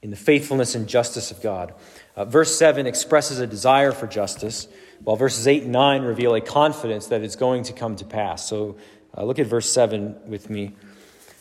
in 0.00 0.08
the 0.08 0.16
faithfulness 0.16 0.74
and 0.74 0.88
justice 0.88 1.30
of 1.30 1.42
God. 1.42 1.74
Uh, 2.16 2.24
verse 2.24 2.56
7 2.56 2.86
expresses 2.86 3.40
a 3.40 3.46
desire 3.46 3.92
for 3.92 4.06
justice, 4.06 4.68
while 5.04 5.16
verses 5.16 5.46
8 5.46 5.64
and 5.64 5.72
9 5.72 6.02
reveal 6.02 6.34
a 6.34 6.40
confidence 6.40 7.08
that 7.08 7.20
it's 7.20 7.36
going 7.36 7.64
to 7.64 7.74
come 7.74 7.94
to 7.96 8.06
pass. 8.06 8.48
So 8.48 8.76
uh, 9.14 9.22
look 9.22 9.38
at 9.38 9.46
verse 9.46 9.70
7 9.70 10.16
with 10.26 10.48
me. 10.48 10.72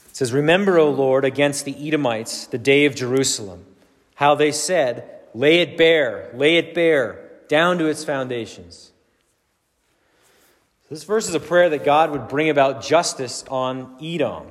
It 0.09 0.15
says, 0.17 0.33
Remember, 0.33 0.77
O 0.79 0.89
Lord, 0.89 1.23
against 1.23 1.63
the 1.63 1.87
Edomites 1.87 2.47
the 2.47 2.57
day 2.57 2.85
of 2.85 2.93
Jerusalem, 2.93 3.65
how 4.15 4.35
they 4.35 4.51
said, 4.51 5.09
Lay 5.33 5.61
it 5.61 5.77
bare, 5.77 6.29
lay 6.33 6.57
it 6.57 6.73
bare 6.73 7.24
down 7.47 7.77
to 7.77 7.85
its 7.85 8.03
foundations. 8.03 8.91
This 10.89 11.03
verse 11.03 11.27
is 11.27 11.33
a 11.33 11.39
prayer 11.39 11.69
that 11.69 11.83
God 11.83 12.11
would 12.11 12.27
bring 12.27 12.49
about 12.49 12.83
justice 12.83 13.43
on 13.49 13.95
Edom. 14.01 14.47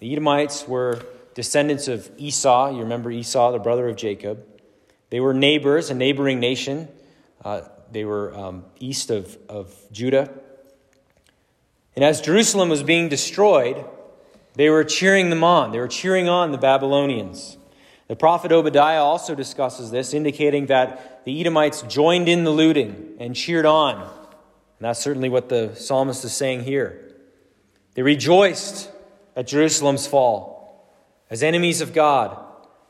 The 0.00 0.12
Edomites 0.12 0.66
were 0.66 1.00
descendants 1.34 1.86
of 1.86 2.10
Esau. 2.16 2.70
You 2.70 2.80
remember 2.80 3.10
Esau, 3.10 3.52
the 3.52 3.58
brother 3.58 3.88
of 3.88 3.96
Jacob. 3.96 4.44
They 5.10 5.20
were 5.20 5.32
neighbors, 5.32 5.90
a 5.90 5.94
neighboring 5.94 6.40
nation. 6.40 6.88
Uh, 7.44 7.62
they 7.92 8.04
were 8.04 8.34
um, 8.34 8.64
east 8.80 9.10
of, 9.10 9.38
of 9.48 9.74
Judah. 9.92 10.28
And 11.94 12.04
as 12.04 12.20
Jerusalem 12.20 12.68
was 12.68 12.82
being 12.82 13.08
destroyed, 13.08 13.84
they 14.54 14.70
were 14.70 14.84
cheering 14.84 15.30
them 15.30 15.44
on. 15.44 15.70
They 15.70 15.78
were 15.78 15.88
cheering 15.88 16.28
on 16.28 16.50
the 16.50 16.58
Babylonians. 16.58 17.56
The 18.08 18.16
prophet 18.16 18.52
Obadiah 18.52 19.02
also 19.02 19.34
discusses 19.34 19.90
this, 19.90 20.14
indicating 20.14 20.66
that 20.66 21.15
the 21.26 21.40
Edomites 21.40 21.82
joined 21.82 22.28
in 22.28 22.44
the 22.44 22.52
looting 22.52 23.16
and 23.18 23.34
cheered 23.34 23.66
on. 23.66 24.00
And 24.00 24.10
that's 24.78 25.00
certainly 25.00 25.28
what 25.28 25.48
the 25.48 25.74
psalmist 25.74 26.24
is 26.24 26.32
saying 26.32 26.62
here. 26.62 27.16
They 27.94 28.02
rejoiced 28.02 28.88
at 29.34 29.48
Jerusalem's 29.48 30.06
fall 30.06 30.88
as 31.28 31.42
enemies 31.42 31.80
of 31.80 31.92
God, 31.92 32.38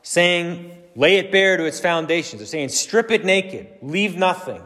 saying, 0.03 0.71
Lay 0.95 1.17
it 1.17 1.31
bare 1.31 1.57
to 1.57 1.65
its 1.65 1.79
foundations. 1.79 2.39
They're 2.39 2.45
saying, 2.45 2.69
Strip 2.69 3.09
it 3.09 3.25
naked, 3.25 3.69
leave 3.81 4.15
nothing, 4.15 4.61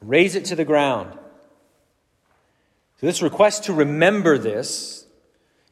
raze 0.00 0.36
it 0.36 0.44
to 0.46 0.54
the 0.54 0.64
ground. 0.64 1.12
So, 3.00 3.06
this 3.06 3.20
request 3.20 3.64
to 3.64 3.72
remember 3.72 4.38
this 4.38 5.06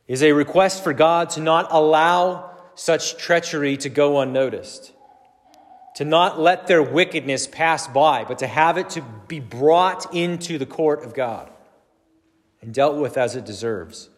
is 0.09 0.21
a 0.25 0.33
request 0.33 0.83
for 0.83 0.93
God 0.93 1.31
to 1.31 1.41
not 1.41 1.69
allow 1.71 2.51
such 2.75 3.17
treachery 3.19 3.77
to 3.77 3.89
go 3.89 4.19
unnoticed, 4.19 4.93
to 5.97 6.05
not 6.05 6.41
let 6.41 6.67
their 6.67 6.83
wickedness 6.83 7.47
pass 7.47 7.87
by, 7.87 8.25
but 8.25 8.39
to 8.39 8.47
have 8.47 8.79
it 8.79 8.91
to 8.91 9.03
be 9.29 9.41
brought 9.41 10.15
into 10.15 10.59
the 10.59 10.67
court 10.67 11.05
of 11.05 11.15
God 11.15 11.51
and 12.63 12.73
dealt 12.73 12.97
with 12.97 13.19
as 13.19 13.37
it 13.37 13.45
deserves. 13.45 14.09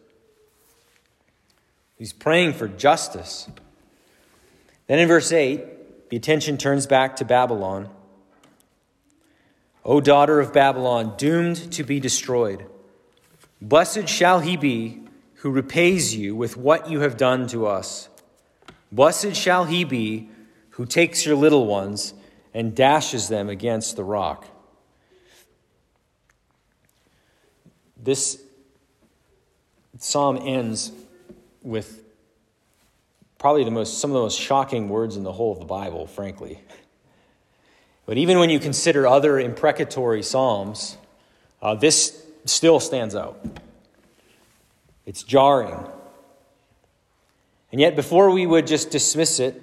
He's 1.97 2.13
praying 2.13 2.53
for 2.53 2.67
justice. 2.67 3.49
Then 4.87 4.99
in 4.99 5.07
verse 5.07 5.31
8, 5.31 6.09
the 6.09 6.17
attention 6.17 6.57
turns 6.57 6.85
back 6.85 7.17
to 7.17 7.25
Babylon. 7.25 7.89
O 9.83 10.01
daughter 10.01 10.39
of 10.39 10.53
Babylon, 10.53 11.15
doomed 11.17 11.71
to 11.73 11.83
be 11.83 11.99
destroyed, 11.99 12.65
blessed 13.61 14.07
shall 14.07 14.39
he 14.39 14.57
be 14.57 15.01
who 15.35 15.51
repays 15.51 16.15
you 16.15 16.35
with 16.35 16.57
what 16.57 16.89
you 16.89 17.01
have 17.01 17.17
done 17.17 17.47
to 17.47 17.67
us. 17.67 18.09
Blessed 18.91 19.35
shall 19.35 19.65
he 19.65 19.83
be 19.83 20.29
who 20.75 20.85
takes 20.85 21.25
your 21.25 21.35
little 21.35 21.65
ones 21.65 22.13
and 22.53 22.75
dashes 22.75 23.29
them 23.29 23.47
against 23.47 23.95
the 23.95 24.03
rock. 24.03 24.45
This 27.95 28.41
psalm 29.99 30.37
ends 30.41 30.91
with 31.63 32.03
probably 33.37 33.63
the 33.63 33.71
most, 33.71 33.99
some 33.99 34.11
of 34.11 34.15
the 34.15 34.21
most 34.21 34.37
shocking 34.37 34.89
words 34.89 35.15
in 35.15 35.23
the 35.23 35.31
whole 35.31 35.53
of 35.53 35.59
the 35.59 35.65
Bible, 35.65 36.07
frankly. 36.07 36.59
But 38.05 38.17
even 38.17 38.37
when 38.37 38.49
you 38.49 38.59
consider 38.59 39.07
other 39.07 39.39
imprecatory 39.39 40.23
psalms, 40.23 40.97
uh, 41.61 41.75
this 41.75 42.21
still 42.43 42.81
stands 42.81 43.15
out. 43.15 43.43
It's 45.05 45.23
jarring. 45.23 45.87
And 47.71 47.79
yet, 47.79 47.95
before 47.95 48.29
we 48.29 48.45
would 48.45 48.67
just 48.67 48.91
dismiss 48.91 49.39
it 49.39 49.61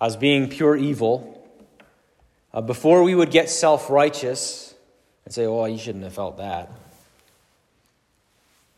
as 0.00 0.16
being 0.16 0.48
pure 0.48 0.76
evil, 0.76 1.36
uh, 2.52 2.60
before 2.60 3.02
we 3.02 3.14
would 3.14 3.30
get 3.30 3.50
self 3.50 3.90
righteous 3.90 4.74
and 5.24 5.34
say, 5.34 5.46
oh, 5.46 5.64
you 5.66 5.78
shouldn't 5.78 6.04
have 6.04 6.14
felt 6.14 6.38
that. 6.38 6.72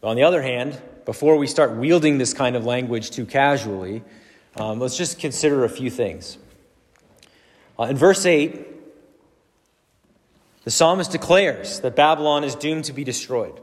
But 0.01 0.09
on 0.09 0.17
the 0.17 0.25
other 0.25 0.43
hand, 0.43 0.81
before 1.05 1.37
we 1.37 1.47
start 1.47 1.77
wielding 1.77 2.19
this 2.19 2.35
kind 2.35 2.57
of 2.57 2.65
language 2.65 3.11
too 3.11 3.25
casually, 3.25 4.03
um, 4.57 4.81
let's 4.81 4.97
just 4.97 5.19
consider 5.19 5.65
a 5.65 5.69
few 5.69 5.91
things. 5.91 6.39
Uh, 7.79 7.85
in 7.85 7.97
verse 7.97 8.27
8, 8.27 8.67
the 10.65 10.71
psalmist 10.71 11.11
declares 11.11 11.81
that 11.81 11.97
Babylon 11.97 12.45
is 12.45 12.55
doomed 12.55 12.85
to 12.85 12.93
be 12.93 13.05
destroyed. 13.05 13.61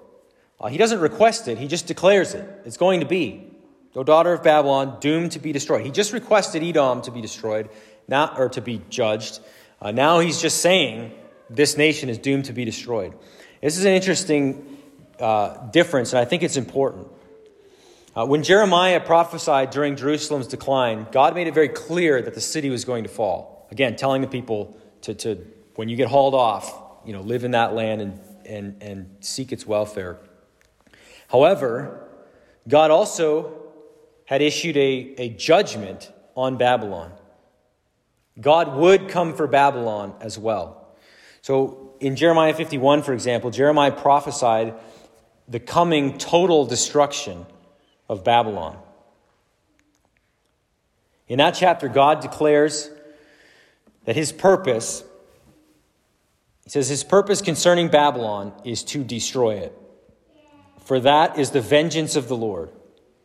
Uh, 0.59 0.67
he 0.67 0.77
doesn't 0.77 0.99
request 0.99 1.47
it, 1.47 1.57
he 1.57 1.67
just 1.67 1.87
declares 1.87 2.33
it. 2.33 2.49
It's 2.65 2.77
going 2.77 3.01
to 3.01 3.05
be. 3.05 3.48
O 3.95 4.03
daughter 4.03 4.33
of 4.33 4.43
Babylon, 4.43 4.97
doomed 4.99 5.31
to 5.31 5.39
be 5.39 5.51
destroyed. 5.51 5.85
He 5.85 5.91
just 5.91 6.13
requested 6.13 6.63
Edom 6.63 7.01
to 7.03 7.11
be 7.11 7.21
destroyed, 7.21 7.69
not, 8.07 8.39
or 8.39 8.49
to 8.49 8.61
be 8.61 8.81
judged. 8.89 9.39
Uh, 9.81 9.91
now 9.91 10.19
he's 10.19 10.41
just 10.41 10.61
saying 10.61 11.11
this 11.49 11.77
nation 11.77 12.09
is 12.09 12.17
doomed 12.17 12.45
to 12.45 12.53
be 12.53 12.65
destroyed. 12.65 13.13
This 13.61 13.77
is 13.77 13.85
an 13.85 13.93
interesting 13.93 14.77
uh, 15.19 15.69
difference, 15.71 16.13
and 16.13 16.19
I 16.19 16.25
think 16.25 16.43
it's 16.43 16.57
important. 16.57 17.07
Uh, 18.15 18.25
when 18.25 18.43
Jeremiah 18.43 18.99
prophesied 18.99 19.69
during 19.69 19.95
Jerusalem's 19.95 20.47
decline, 20.47 21.07
God 21.11 21.35
made 21.35 21.47
it 21.47 21.53
very 21.53 21.69
clear 21.69 22.21
that 22.21 22.33
the 22.33 22.41
city 22.41 22.69
was 22.69 22.85
going 22.85 23.03
to 23.03 23.09
fall. 23.09 23.67
Again, 23.71 23.95
telling 23.95 24.21
the 24.21 24.27
people 24.27 24.77
to, 25.01 25.13
to 25.15 25.45
when 25.75 25.89
you 25.89 25.95
get 25.95 26.07
hauled 26.07 26.35
off, 26.35 26.73
you 27.05 27.13
know, 27.13 27.21
live 27.21 27.43
in 27.43 27.51
that 27.51 27.73
land 27.73 28.01
and, 28.01 28.19
and, 28.45 28.83
and 28.83 29.15
seek 29.19 29.51
its 29.51 29.65
welfare. 29.65 30.17
However, 31.27 32.07
God 32.67 32.91
also 32.91 33.68
had 34.29 34.43
issued 34.43 34.77
a, 34.77 35.15
a 35.17 35.29
judgment 35.29 36.13
on 36.35 36.55
Babylon. 36.55 37.11
God 38.39 38.75
would 38.75 39.09
come 39.09 39.33
for 39.33 39.47
Babylon 39.47 40.13
as 40.21 40.37
well. 40.37 40.95
So 41.41 41.95
in 41.99 42.15
Jeremiah 42.15 42.53
51, 42.53 43.01
for 43.01 43.13
example, 43.13 43.49
Jeremiah 43.49 43.91
prophesied 43.91 44.75
the 45.47 45.59
coming 45.59 46.19
total 46.19 46.67
destruction 46.67 47.47
of 48.07 48.23
Babylon. 48.23 48.77
In 51.27 51.39
that 51.39 51.55
chapter, 51.55 51.87
God 51.87 52.19
declares 52.19 52.91
that 54.05 54.15
his 54.15 54.31
purpose, 54.31 55.03
he 56.65 56.69
says, 56.69 56.87
his 56.87 57.03
purpose 57.03 57.41
concerning 57.41 57.87
Babylon 57.87 58.53
is 58.63 58.83
to 58.83 59.03
destroy 59.03 59.55
it. 59.55 59.75
For 60.81 60.99
that 60.99 61.39
is 61.39 61.49
the 61.49 61.61
vengeance 61.61 62.15
of 62.15 62.27
the 62.27 62.37
Lord, 62.37 62.69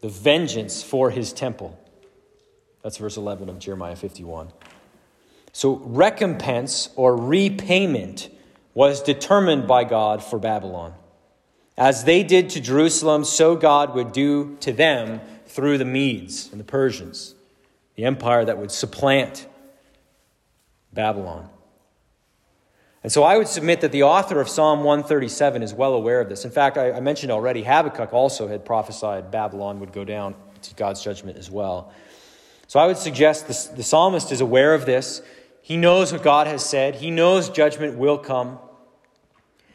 the 0.04 0.10
vengeance 0.10 0.82
for 0.82 1.08
his 1.08 1.32
temple. 1.32 1.80
That's 2.82 2.98
verse 2.98 3.16
11 3.16 3.48
of 3.48 3.58
Jeremiah 3.58 3.96
51. 3.96 4.50
So, 5.54 5.76
recompense 5.76 6.90
or 6.94 7.16
repayment 7.16 8.28
was 8.74 9.02
determined 9.02 9.66
by 9.66 9.84
God 9.84 10.22
for 10.22 10.38
Babylon. 10.38 10.92
As 11.78 12.04
they 12.04 12.22
did 12.22 12.50
to 12.50 12.60
Jerusalem, 12.60 13.24
so 13.24 13.56
God 13.56 13.94
would 13.94 14.12
do 14.12 14.58
to 14.60 14.74
them 14.74 15.22
through 15.46 15.78
the 15.78 15.86
Medes 15.86 16.50
and 16.50 16.60
the 16.60 16.64
Persians, 16.64 17.34
the 17.94 18.04
empire 18.04 18.44
that 18.44 18.58
would 18.58 18.72
supplant 18.72 19.46
Babylon. 20.92 21.48
And 23.04 23.12
so 23.12 23.22
I 23.22 23.36
would 23.36 23.48
submit 23.48 23.82
that 23.82 23.92
the 23.92 24.04
author 24.04 24.40
of 24.40 24.48
Psalm 24.48 24.82
137 24.82 25.62
is 25.62 25.74
well 25.74 25.92
aware 25.92 26.22
of 26.22 26.30
this. 26.30 26.46
In 26.46 26.50
fact, 26.50 26.78
I, 26.78 26.92
I 26.92 27.00
mentioned 27.00 27.30
already, 27.30 27.62
Habakkuk 27.62 28.14
also 28.14 28.48
had 28.48 28.64
prophesied 28.64 29.30
Babylon 29.30 29.78
would 29.80 29.92
go 29.92 30.04
down 30.04 30.34
to 30.62 30.74
God's 30.74 31.04
judgment 31.04 31.36
as 31.36 31.50
well. 31.50 31.92
So 32.66 32.80
I 32.80 32.86
would 32.86 32.96
suggest 32.96 33.46
the, 33.46 33.76
the 33.76 33.82
psalmist 33.82 34.32
is 34.32 34.40
aware 34.40 34.72
of 34.72 34.86
this. 34.86 35.20
He 35.60 35.76
knows 35.76 36.14
what 36.14 36.22
God 36.22 36.46
has 36.46 36.64
said, 36.64 36.94
he 36.94 37.10
knows 37.10 37.50
judgment 37.50 37.98
will 37.98 38.16
come. 38.16 38.58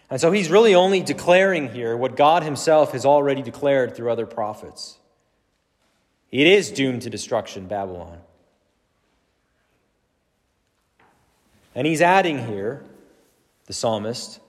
And 0.09 0.19
so 0.19 0.31
he's 0.31 0.49
really 0.49 0.73
only 0.73 1.03
declaring 1.03 1.69
here 1.69 1.95
what 1.95 2.17
God 2.17 2.41
himself 2.41 2.93
has 2.93 3.05
already 3.05 3.43
declared 3.43 3.95
through 3.95 4.11
other 4.11 4.25
prophets. 4.25 4.97
It 6.31 6.47
is 6.47 6.71
doomed 6.71 7.03
to 7.03 7.11
destruction, 7.11 7.67
Babylon. 7.67 8.17
And 11.75 11.85
he's 11.85 12.01
adding 12.01 12.47
here 12.47 12.83
the 13.69 13.73
psalmist, 13.73 14.39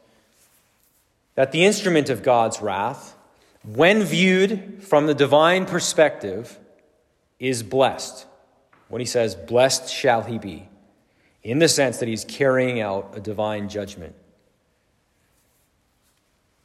that 1.35 1.53
the 1.53 1.63
instrument 1.63 2.09
of 2.09 2.23
God's 2.23 2.63
wrath, 2.63 3.15
when 3.63 4.03
viewed 4.03 4.83
from 4.83 5.07
the 5.07 5.15
divine 5.15 5.67
perspective, 5.67 6.59
is 7.39 7.63
blessed. 7.63 8.25
When 8.89 9.01
he 9.01 9.05
says, 9.05 9.35
Blessed 9.35 9.93
shall 9.93 10.23
he 10.23 10.39
be, 10.39 10.71
in 11.43 11.59
the 11.59 11.69
sense 11.69 11.99
that 11.99 12.09
he's 12.09 12.25
carrying 12.25 12.81
out 12.81 13.13
a 13.15 13.21
divine 13.21 13.69
judgment. 13.69 14.15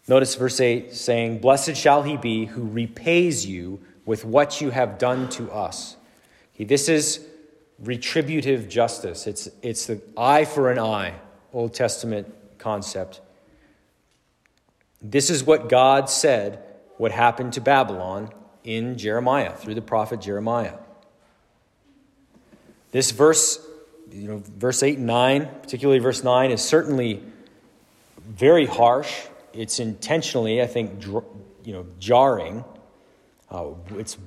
Notice 0.08 0.36
verse 0.36 0.62
8 0.62 0.94
saying, 0.94 1.40
Blessed 1.40 1.76
shall 1.76 2.04
he 2.04 2.16
be 2.16 2.46
who 2.46 2.66
repays 2.66 3.46
you 3.46 3.82
with 4.06 4.24
what 4.24 4.62
you 4.62 4.70
have 4.70 4.98
done 4.98 5.28
to 5.32 5.52
us. 5.52 5.98
Okay, 6.56 6.64
this 6.64 6.88
is 6.88 7.20
retributive 7.80 8.70
justice. 8.70 9.28
It's, 9.28 9.50
it's 9.62 9.88
the 9.88 10.02
eye 10.16 10.46
for 10.46 10.72
an 10.72 10.80
eye, 10.80 11.16
Old 11.52 11.74
Testament 11.74 12.34
concept. 12.66 13.22
This 15.00 15.30
is 15.30 15.44
what 15.44 15.70
God 15.70 16.10
said 16.10 16.64
would 16.98 17.12
happen 17.12 17.52
to 17.52 17.62
Babylon 17.62 18.32
in 18.64 18.98
Jeremiah, 18.98 19.54
through 19.54 19.76
the 19.76 19.84
prophet 19.84 20.20
Jeremiah. 20.20 20.74
This 22.92 23.12
verse, 23.12 23.64
you 24.12 24.28
know, 24.28 24.42
verse 24.58 24.82
8 24.82 24.98
and 24.98 25.06
9, 25.06 25.48
particularly 25.62 26.00
verse 26.00 26.24
9, 26.24 26.50
is 26.50 26.64
certainly 26.64 27.22
very 28.28 28.66
harsh. 28.66 29.14
It's 29.54 29.80
intentionally, 29.80 30.60
I 30.60 30.66
think, 30.66 31.06
you 31.06 31.74
know, 31.74 31.86
jarring. 32.00 32.66
Uh, 33.52 33.74
it's 33.92 34.18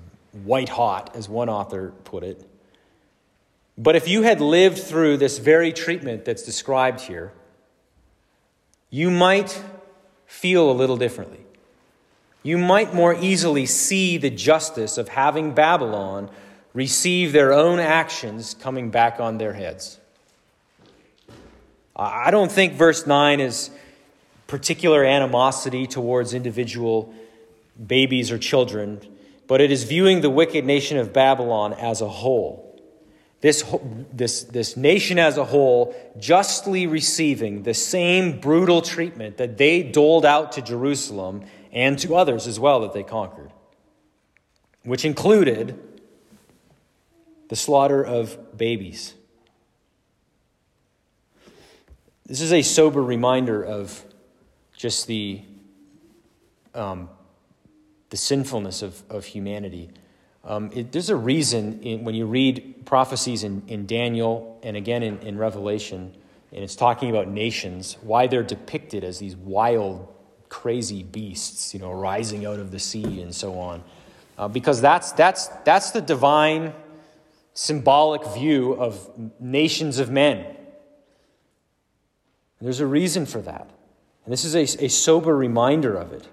white 0.44 0.68
hot, 0.68 1.16
as 1.16 1.29
one 1.29 1.48
author 1.48 1.92
put 2.05 2.22
it. 2.22 2.48
But 3.77 3.96
if 3.96 4.07
you 4.07 4.22
had 4.22 4.40
lived 4.40 4.79
through 4.79 5.16
this 5.16 5.38
very 5.38 5.72
treatment 5.72 6.24
that's 6.24 6.44
described 6.44 7.01
here, 7.01 7.33
you 8.90 9.11
might 9.11 9.62
feel 10.27 10.70
a 10.70 10.72
little 10.72 10.96
differently. 10.96 11.44
You 12.42 12.59
might 12.59 12.94
more 12.94 13.14
easily 13.14 13.66
see 13.66 14.16
the 14.16 14.31
justice 14.31 14.96
of 14.96 15.09
having 15.09 15.53
Babylon 15.53 16.31
receive 16.72 17.33
their 17.33 17.53
own 17.53 17.79
actions 17.79 18.55
coming 18.55 18.90
back 18.90 19.20
on 19.20 19.38
their 19.38 19.53
heads. 19.53 19.98
I 21.96 22.31
don't 22.31 22.51
think 22.51 22.74
verse 22.74 23.07
9 23.07 23.40
is 23.40 23.70
particular 24.46 25.05
animosity 25.05 25.87
towards 25.87 26.33
individual 26.33 27.12
babies 27.87 28.31
or 28.31 28.38
children, 28.38 29.01
but 29.48 29.61
it 29.61 29.72
is 29.72 29.83
viewing 29.83 30.20
the 30.20 30.31
wicked 30.31 30.64
nation 30.64 30.96
of 30.96 31.12
Babylon 31.12 31.72
as 31.72 32.01
a 32.01 32.09
whole. 32.09 32.67
This, 33.40 33.64
this, 34.12 34.42
this 34.42 34.77
nation 34.77 35.18
as 35.18 35.37
a 35.37 35.44
whole 35.44 35.94
justly 36.18 36.88
receiving 36.88 37.62
the 37.62 37.74
same 37.74 38.40
brutal 38.40 38.83
treatment 38.83 39.37
that 39.37 39.59
they 39.59 39.83
doled 39.85 40.27
out 40.27 40.53
to 40.53 40.62
Jerusalem 40.62 41.44
and 41.72 41.98
to 42.01 42.16
others 42.16 42.48
as 42.48 42.59
well 42.59 42.81
that 42.81 42.94
they 42.94 43.05
conquered, 43.05 43.53
which 44.83 45.05
included 45.05 45.79
the 47.48 47.57
slaughter 47.57 48.05
of 48.05 48.57
babies. 48.59 49.14
This 52.27 52.40
is 52.40 52.53
a 52.53 52.62
sober 52.62 53.03
reminder 53.03 53.64
of 53.64 54.05
just 54.77 55.07
the, 55.07 55.42
um, 56.74 57.09
the 58.11 58.16
sinfulness 58.16 58.83
of, 58.83 59.03
of 59.09 59.24
humanity. 59.24 59.90
Um, 60.48 60.70
it, 60.74 60.92
there's 60.92 61.11
a 61.11 61.16
reason 61.16 61.82
in, 61.82 62.04
when 62.04 62.14
you 62.14 62.24
read 62.24 62.87
prophecies 62.87 63.44
in, 63.44 63.62
in 63.68 63.84
Daniel 63.84 64.58
and 64.62 64.78
again 64.78 65.02
in, 65.02 65.18
in 65.18 65.37
Revelation, 65.37 66.14
and 66.52 66.64
it's 66.64 66.74
talking 66.74 67.11
about 67.11 67.28
nations, 67.28 67.98
why 68.00 68.26
they're 68.26 68.42
depicted 68.42 69.04
as 69.04 69.18
these 69.18 69.37
wild, 69.37 70.08
crazy 70.48 71.02
beasts, 71.02 71.74
you 71.74 71.80
know, 71.80 71.92
rising 71.92 72.46
out 72.46 72.58
of 72.58 72.70
the 72.70 72.78
sea 72.78 73.20
and 73.20 73.34
so 73.34 73.58
on. 73.58 73.84
Uh, 74.38 74.48
because 74.48 74.80
that's, 74.80 75.12
that's, 75.12 75.48
that's 75.66 75.90
the 75.90 76.00
divine 76.00 76.72
symbolic 77.52 78.24
view 78.28 78.72
of 78.72 79.11
nations 79.38 79.98
of 79.98 80.11
men. 80.11 80.38
And 80.38 80.56
there's 82.66 82.80
a 82.80 82.87
reason 82.87 83.26
for 83.26 83.42
that. 83.42 83.68
And 84.24 84.32
this 84.32 84.46
is 84.46 84.54
a, 84.54 84.84
a 84.84 84.88
sober 84.88 85.37
reminder 85.37 85.94
of 85.94 86.14
it. 86.14 86.26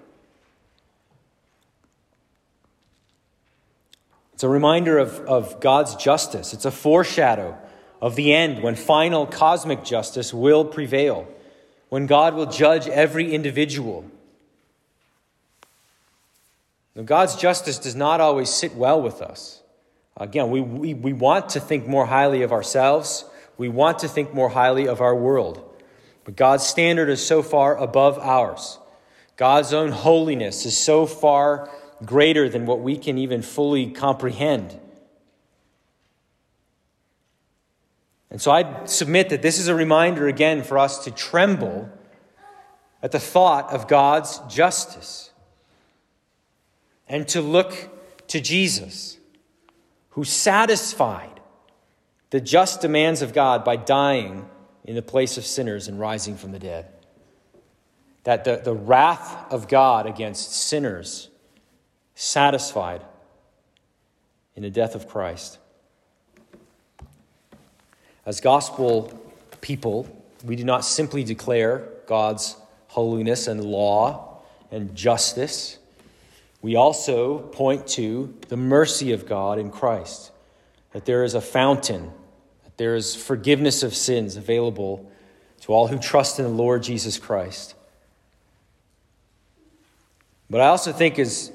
It's 4.36 4.44
a 4.44 4.50
reminder 4.50 4.98
of, 4.98 5.18
of 5.20 5.60
God's 5.60 5.94
justice. 5.94 6.52
It's 6.52 6.66
a 6.66 6.70
foreshadow 6.70 7.56
of 8.02 8.16
the 8.16 8.34
end 8.34 8.62
when 8.62 8.74
final 8.74 9.26
cosmic 9.26 9.82
justice 9.82 10.34
will 10.34 10.62
prevail, 10.62 11.26
when 11.88 12.04
God 12.04 12.34
will 12.34 12.44
judge 12.44 12.86
every 12.86 13.32
individual. 13.32 14.04
Now, 16.94 17.04
God's 17.04 17.36
justice 17.36 17.78
does 17.78 17.96
not 17.96 18.20
always 18.20 18.50
sit 18.50 18.74
well 18.74 19.00
with 19.00 19.22
us. 19.22 19.62
Again, 20.18 20.50
we, 20.50 20.60
we, 20.60 20.92
we 20.92 21.14
want 21.14 21.48
to 21.50 21.60
think 21.60 21.86
more 21.86 22.04
highly 22.04 22.42
of 22.42 22.52
ourselves. 22.52 23.24
We 23.56 23.70
want 23.70 24.00
to 24.00 24.08
think 24.08 24.34
more 24.34 24.50
highly 24.50 24.86
of 24.86 25.00
our 25.00 25.16
world. 25.16 25.62
But 26.24 26.36
God's 26.36 26.66
standard 26.66 27.08
is 27.08 27.26
so 27.26 27.42
far 27.42 27.74
above 27.74 28.18
ours. 28.18 28.78
God's 29.38 29.72
own 29.72 29.92
holiness 29.92 30.66
is 30.66 30.76
so 30.76 31.06
far 31.06 31.70
greater 32.04 32.48
than 32.48 32.66
what 32.66 32.80
we 32.80 32.96
can 32.96 33.18
even 33.18 33.42
fully 33.42 33.90
comprehend. 33.90 34.78
And 38.30 38.40
so 38.40 38.50
I 38.50 38.84
submit 38.84 39.30
that 39.30 39.42
this 39.42 39.58
is 39.58 39.68
a 39.68 39.74
reminder 39.74 40.28
again 40.28 40.62
for 40.62 40.78
us 40.78 41.04
to 41.04 41.10
tremble 41.10 41.90
at 43.02 43.12
the 43.12 43.20
thought 43.20 43.72
of 43.72 43.88
God's 43.88 44.40
justice 44.48 45.30
and 47.08 47.26
to 47.28 47.40
look 47.40 47.90
to 48.28 48.40
Jesus 48.40 49.18
who 50.10 50.24
satisfied 50.24 51.40
the 52.30 52.40
just 52.40 52.80
demands 52.80 53.22
of 53.22 53.32
God 53.32 53.64
by 53.64 53.76
dying 53.76 54.48
in 54.84 54.94
the 54.96 55.02
place 55.02 55.38
of 55.38 55.46
sinners 55.46 55.88
and 55.88 56.00
rising 56.00 56.36
from 56.36 56.52
the 56.52 56.58
dead. 56.58 56.86
That 58.24 58.44
the, 58.44 58.56
the 58.56 58.74
wrath 58.74 59.52
of 59.52 59.68
God 59.68 60.06
against 60.06 60.52
sinners 60.52 61.28
satisfied 62.16 63.02
in 64.56 64.64
the 64.64 64.70
death 64.70 64.96
of 64.96 65.06
Christ. 65.06 65.58
As 68.24 68.40
gospel 68.40 69.12
people, 69.60 70.08
we 70.44 70.56
do 70.56 70.64
not 70.64 70.84
simply 70.84 71.22
declare 71.22 71.88
God's 72.08 72.56
holiness 72.88 73.46
and 73.46 73.62
law 73.62 74.40
and 74.72 74.96
justice 74.96 75.78
we 76.66 76.74
also 76.74 77.38
point 77.38 77.86
to 77.90 78.34
the 78.48 78.56
mercy 78.56 79.12
of 79.12 79.24
God 79.24 79.60
in 79.60 79.70
Christ, 79.70 80.32
that 80.90 81.04
there 81.04 81.22
is 81.22 81.34
a 81.34 81.40
fountain, 81.40 82.10
that 82.64 82.76
there 82.76 82.96
is 82.96 83.14
forgiveness 83.14 83.84
of 83.84 83.94
sins 83.94 84.36
available 84.36 85.08
to 85.60 85.72
all 85.72 85.86
who 85.86 85.96
trust 85.96 86.40
in 86.40 86.44
the 86.44 86.50
Lord 86.50 86.82
Jesus 86.82 87.18
Christ. 87.18 87.76
But 90.50 90.60
I 90.60 90.66
also 90.66 90.92
think 90.92 91.20
is 91.20 91.52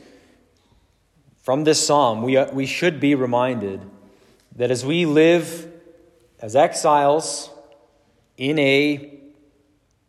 from 1.41 1.63
this 1.63 1.85
psalm, 1.85 2.21
we, 2.21 2.37
uh, 2.37 2.51
we 2.51 2.65
should 2.65 2.99
be 2.99 3.15
reminded 3.15 3.81
that 4.55 4.71
as 4.71 4.85
we 4.85 5.05
live 5.05 5.67
as 6.39 6.55
exiles 6.55 7.49
in 8.37 8.59
a 8.59 9.19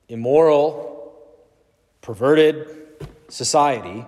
immoral, 0.08 1.14
perverted 2.02 2.68
society, 3.28 4.04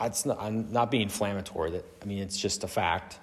it's 0.00 0.24
not, 0.24 0.40
I'm 0.40 0.72
not 0.72 0.90
being 0.90 1.04
inflammatory. 1.04 1.70
That, 1.72 1.84
I 2.02 2.04
mean, 2.06 2.18
it's 2.18 2.38
just 2.38 2.64
a 2.64 2.68
fact. 2.68 3.18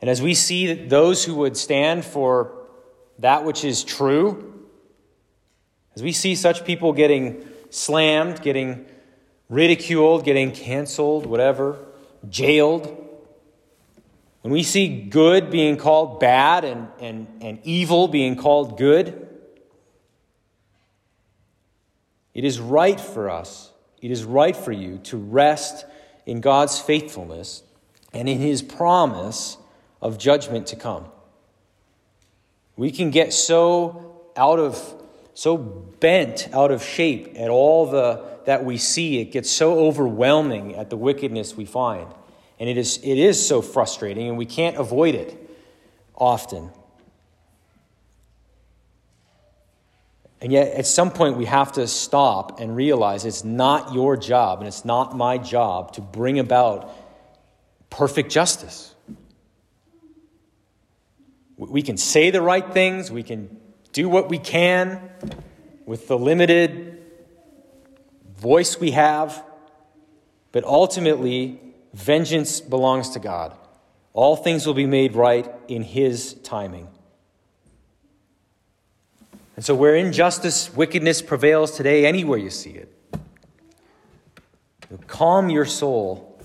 And 0.00 0.08
as 0.08 0.22
we 0.22 0.34
see 0.34 0.72
those 0.72 1.24
who 1.24 1.34
would 1.36 1.56
stand 1.56 2.04
for 2.04 2.52
that 3.18 3.44
which 3.44 3.64
is 3.64 3.82
true, 3.82 4.64
as 5.96 6.02
we 6.02 6.12
see 6.12 6.36
such 6.36 6.64
people 6.64 6.92
getting 6.92 7.44
slammed, 7.70 8.42
getting 8.42 8.86
ridiculed, 9.48 10.24
getting 10.24 10.52
canceled, 10.52 11.26
whatever, 11.26 11.78
jailed, 12.28 13.04
when 14.42 14.52
we 14.52 14.62
see 14.62 14.88
good 14.88 15.50
being 15.50 15.76
called 15.76 16.20
bad 16.20 16.64
and, 16.64 16.88
and, 17.00 17.26
and 17.40 17.58
evil 17.64 18.08
being 18.08 18.36
called 18.36 18.78
good, 18.78 19.28
it 22.34 22.44
is 22.44 22.60
right 22.60 23.00
for 23.00 23.28
us 23.30 23.72
it 24.00 24.10
is 24.10 24.24
right 24.24 24.56
for 24.56 24.72
you 24.72 24.98
to 25.04 25.16
rest 25.16 25.84
in 26.26 26.40
God's 26.40 26.78
faithfulness 26.78 27.62
and 28.12 28.28
in 28.28 28.38
his 28.38 28.62
promise 28.62 29.56
of 30.00 30.18
judgment 30.18 30.68
to 30.68 30.76
come. 30.76 31.06
We 32.76 32.90
can 32.92 33.10
get 33.10 33.32
so 33.32 34.22
out 34.36 34.58
of 34.58 34.94
so 35.34 35.56
bent 35.56 36.48
out 36.52 36.70
of 36.70 36.82
shape 36.82 37.34
at 37.36 37.48
all 37.48 37.86
the 37.86 38.37
that 38.48 38.64
we 38.64 38.78
see 38.78 39.20
it 39.20 39.26
gets 39.26 39.50
so 39.50 39.78
overwhelming 39.78 40.74
at 40.74 40.88
the 40.88 40.96
wickedness 40.96 41.54
we 41.54 41.66
find 41.66 42.06
and 42.58 42.66
it 42.66 42.78
is 42.78 42.96
it 43.02 43.18
is 43.18 43.46
so 43.46 43.60
frustrating 43.60 44.26
and 44.26 44.38
we 44.38 44.46
can't 44.46 44.78
avoid 44.78 45.14
it 45.14 45.36
often 46.16 46.70
And 50.40 50.52
yet, 50.52 50.74
at 50.74 50.86
some 50.86 51.10
point, 51.10 51.36
we 51.36 51.46
have 51.46 51.72
to 51.72 51.88
stop 51.88 52.60
and 52.60 52.76
realize 52.76 53.24
it's 53.24 53.42
not 53.42 53.92
your 53.92 54.16
job 54.16 54.60
and 54.60 54.68
it's 54.68 54.84
not 54.84 55.16
my 55.16 55.36
job 55.36 55.94
to 55.94 56.00
bring 56.00 56.38
about 56.38 56.94
perfect 57.90 58.30
justice. 58.30 58.94
We 61.56 61.82
can 61.82 61.96
say 61.96 62.30
the 62.30 62.40
right 62.40 62.72
things, 62.72 63.10
we 63.10 63.24
can 63.24 63.58
do 63.92 64.08
what 64.08 64.28
we 64.28 64.38
can 64.38 65.10
with 65.86 66.06
the 66.06 66.16
limited 66.16 66.97
voice 68.38 68.80
we 68.80 68.92
have, 68.92 69.42
but 70.52 70.64
ultimately, 70.64 71.60
vengeance 71.92 72.60
belongs 72.60 73.10
to 73.10 73.18
God. 73.18 73.54
All 74.12 74.36
things 74.36 74.66
will 74.66 74.74
be 74.74 74.86
made 74.86 75.14
right 75.14 75.48
in 75.68 75.82
His 75.82 76.34
timing. 76.34 76.88
And 79.56 79.64
so, 79.64 79.74
where 79.74 79.96
injustice, 79.96 80.74
wickedness 80.74 81.20
prevails 81.20 81.72
today, 81.72 82.06
anywhere 82.06 82.38
you 82.38 82.50
see 82.50 82.70
it, 82.70 82.94
calm 85.06 85.50
your 85.50 85.64
soul 85.64 86.40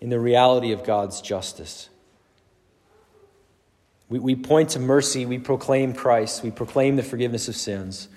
in 0.00 0.08
the 0.08 0.18
reality 0.18 0.72
of 0.72 0.82
God's 0.82 1.20
justice. 1.20 1.88
We, 4.08 4.18
we 4.18 4.34
point 4.34 4.70
to 4.70 4.78
mercy, 4.78 5.26
we 5.26 5.38
proclaim 5.38 5.92
Christ, 5.92 6.42
we 6.42 6.50
proclaim 6.50 6.96
the 6.96 7.02
forgiveness 7.02 7.48
of 7.48 7.56
sins. 7.56 8.08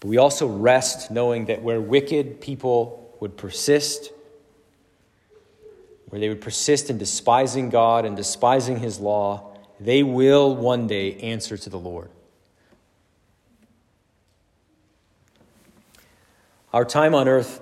But 0.00 0.08
we 0.08 0.16
also 0.16 0.46
rest 0.46 1.10
knowing 1.10 1.44
that 1.46 1.62
where 1.62 1.80
wicked 1.80 2.40
people 2.40 3.14
would 3.20 3.36
persist, 3.36 4.12
where 6.08 6.18
they 6.18 6.28
would 6.28 6.40
persist 6.40 6.88
in 6.88 6.96
despising 6.98 7.68
God 7.68 8.06
and 8.06 8.16
despising 8.16 8.78
his 8.78 8.98
law, 8.98 9.54
they 9.78 10.02
will 10.02 10.56
one 10.56 10.86
day 10.86 11.16
answer 11.18 11.56
to 11.56 11.70
the 11.70 11.78
Lord. 11.78 12.10
Our 16.72 16.84
time 16.84 17.14
on 17.14 17.28
earth 17.28 17.60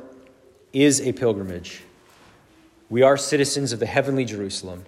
is 0.72 1.00
a 1.00 1.12
pilgrimage. 1.12 1.82
We 2.90 3.02
are 3.02 3.16
citizens 3.16 3.72
of 3.72 3.80
the 3.80 3.86
heavenly 3.86 4.24
Jerusalem. 4.24 4.84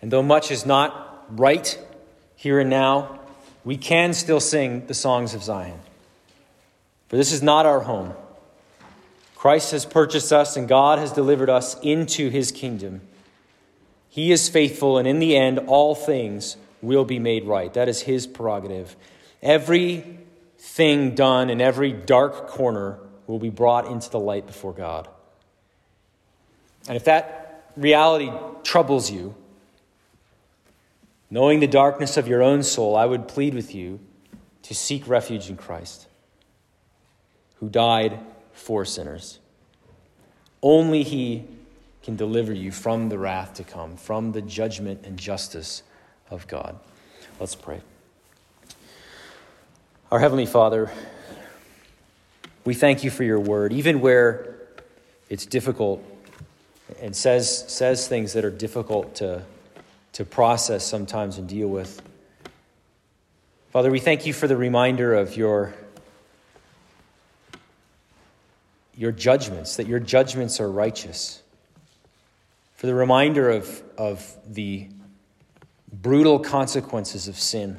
And 0.00 0.10
though 0.10 0.22
much 0.22 0.50
is 0.50 0.64
not 0.64 1.24
right 1.30 1.78
here 2.36 2.60
and 2.60 2.70
now, 2.70 3.20
we 3.64 3.76
can 3.76 4.12
still 4.12 4.40
sing 4.40 4.86
the 4.86 4.94
songs 4.94 5.34
of 5.34 5.42
Zion. 5.42 5.78
For 7.14 7.18
this 7.18 7.30
is 7.30 7.44
not 7.44 7.64
our 7.64 7.78
home. 7.78 8.12
Christ 9.36 9.70
has 9.70 9.84
purchased 9.84 10.32
us, 10.32 10.56
and 10.56 10.66
God 10.66 10.98
has 10.98 11.12
delivered 11.12 11.48
us 11.48 11.78
into 11.80 12.28
his 12.28 12.50
kingdom. 12.50 13.02
He 14.08 14.32
is 14.32 14.48
faithful, 14.48 14.98
and 14.98 15.06
in 15.06 15.20
the 15.20 15.36
end, 15.36 15.60
all 15.68 15.94
things 15.94 16.56
will 16.82 17.04
be 17.04 17.20
made 17.20 17.44
right. 17.44 17.72
That 17.72 17.88
is 17.88 18.00
his 18.00 18.26
prerogative. 18.26 18.96
Everything 19.44 21.14
done 21.14 21.50
in 21.50 21.60
every 21.60 21.92
dark 21.92 22.48
corner 22.48 22.98
will 23.28 23.38
be 23.38 23.48
brought 23.48 23.86
into 23.86 24.10
the 24.10 24.18
light 24.18 24.48
before 24.48 24.72
God. 24.72 25.06
And 26.88 26.96
if 26.96 27.04
that 27.04 27.70
reality 27.76 28.32
troubles 28.64 29.08
you, 29.08 29.36
knowing 31.30 31.60
the 31.60 31.68
darkness 31.68 32.16
of 32.16 32.26
your 32.26 32.42
own 32.42 32.64
soul, 32.64 32.96
I 32.96 33.06
would 33.06 33.28
plead 33.28 33.54
with 33.54 33.72
you 33.72 34.00
to 34.62 34.74
seek 34.74 35.06
refuge 35.06 35.48
in 35.48 35.56
Christ, 35.56 36.08
who 37.64 37.70
died 37.70 38.20
for 38.52 38.84
sinners. 38.84 39.38
Only 40.62 41.02
He 41.02 41.44
can 42.02 42.14
deliver 42.14 42.52
you 42.52 42.70
from 42.70 43.08
the 43.08 43.16
wrath 43.16 43.54
to 43.54 43.64
come, 43.64 43.96
from 43.96 44.32
the 44.32 44.42
judgment 44.42 45.00
and 45.04 45.18
justice 45.18 45.82
of 46.30 46.46
God. 46.46 46.78
Let's 47.40 47.54
pray. 47.54 47.80
Our 50.12 50.18
Heavenly 50.18 50.44
Father, 50.44 50.90
we 52.66 52.74
thank 52.74 53.02
you 53.02 53.10
for 53.10 53.24
your 53.24 53.40
word, 53.40 53.72
even 53.72 54.02
where 54.02 54.56
it's 55.30 55.46
difficult 55.46 56.04
and 57.00 57.16
says, 57.16 57.64
says 57.72 58.06
things 58.06 58.34
that 58.34 58.44
are 58.44 58.50
difficult 58.50 59.14
to, 59.16 59.42
to 60.12 60.24
process 60.26 60.86
sometimes 60.86 61.38
and 61.38 61.48
deal 61.48 61.68
with. 61.68 62.02
Father, 63.70 63.90
we 63.90 64.00
thank 64.00 64.26
you 64.26 64.34
for 64.34 64.46
the 64.46 64.56
reminder 64.56 65.14
of 65.14 65.34
your, 65.34 65.74
your 68.96 69.12
judgments, 69.12 69.76
that 69.76 69.86
your 69.86 70.00
judgments 70.00 70.60
are 70.60 70.70
righteous. 70.70 71.42
For 72.76 72.86
the 72.86 72.94
reminder 72.94 73.50
of, 73.50 73.82
of 73.96 74.36
the 74.46 74.88
brutal 75.92 76.38
consequences 76.38 77.28
of 77.28 77.38
sin. 77.38 77.78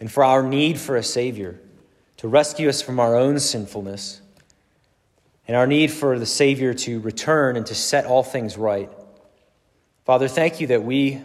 And 0.00 0.10
for 0.10 0.24
our 0.24 0.42
need 0.42 0.78
for 0.78 0.96
a 0.96 1.02
Savior 1.02 1.60
to 2.18 2.28
rescue 2.28 2.68
us 2.68 2.82
from 2.82 3.00
our 3.00 3.16
own 3.16 3.38
sinfulness 3.38 4.20
and 5.46 5.56
our 5.56 5.66
need 5.66 5.90
for 5.90 6.18
the 6.18 6.26
Savior 6.26 6.74
to 6.74 7.00
return 7.00 7.56
and 7.56 7.66
to 7.66 7.74
set 7.74 8.04
all 8.04 8.22
things 8.22 8.56
right. 8.56 8.90
Father, 10.04 10.28
thank 10.28 10.60
you 10.60 10.66
that 10.68 10.82
we 10.84 11.22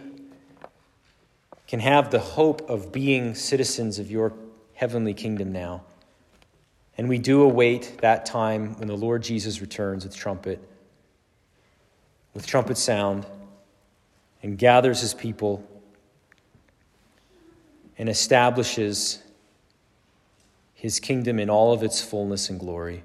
can 1.66 1.80
have 1.80 2.10
the 2.10 2.20
hope 2.20 2.68
of 2.70 2.92
being 2.92 3.34
citizens 3.34 3.98
of 3.98 4.10
your 4.10 4.32
heavenly 4.74 5.14
kingdom 5.14 5.52
now. 5.52 5.82
And 6.96 7.08
we 7.08 7.18
do 7.18 7.42
await 7.42 7.98
that 8.02 8.24
time 8.24 8.78
when 8.78 8.88
the 8.88 8.96
Lord 8.96 9.22
Jesus 9.22 9.60
returns 9.60 10.04
with 10.04 10.14
trumpet, 10.14 10.60
with 12.32 12.46
trumpet 12.46 12.78
sound, 12.78 13.26
and 14.42 14.58
gathers 14.58 15.00
his 15.00 15.14
people 15.14 15.66
and 17.96 18.08
establishes 18.08 19.22
his 20.74 21.00
kingdom 21.00 21.38
in 21.38 21.48
all 21.48 21.72
of 21.72 21.82
its 21.82 22.02
fullness 22.02 22.50
and 22.50 22.60
glory. 22.60 23.02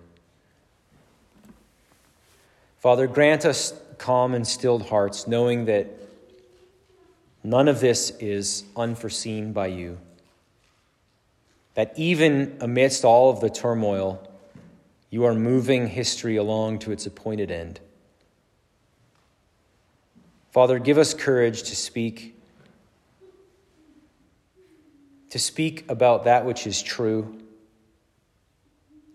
Father, 2.79 3.07
grant 3.07 3.45
us 3.45 3.73
calm 3.97 4.33
and 4.33 4.47
stilled 4.47 4.87
hearts, 4.87 5.27
knowing 5.27 5.65
that 5.65 5.87
none 7.43 7.67
of 7.67 7.79
this 7.79 8.11
is 8.19 8.63
unforeseen 8.75 9.53
by 9.53 9.67
you. 9.67 9.97
That 11.79 11.93
even 11.95 12.57
amidst 12.59 13.05
all 13.05 13.29
of 13.29 13.39
the 13.39 13.49
turmoil, 13.49 14.21
you 15.09 15.23
are 15.23 15.33
moving 15.33 15.87
history 15.87 16.35
along 16.35 16.79
to 16.79 16.91
its 16.91 17.05
appointed 17.05 17.51
end. 17.51 17.79
Father, 20.51 20.77
give 20.77 20.97
us 20.97 21.13
courage 21.13 21.63
to 21.63 21.77
speak, 21.77 22.37
to 25.29 25.39
speak 25.39 25.89
about 25.89 26.25
that 26.25 26.43
which 26.43 26.67
is 26.67 26.81
true 26.81 27.39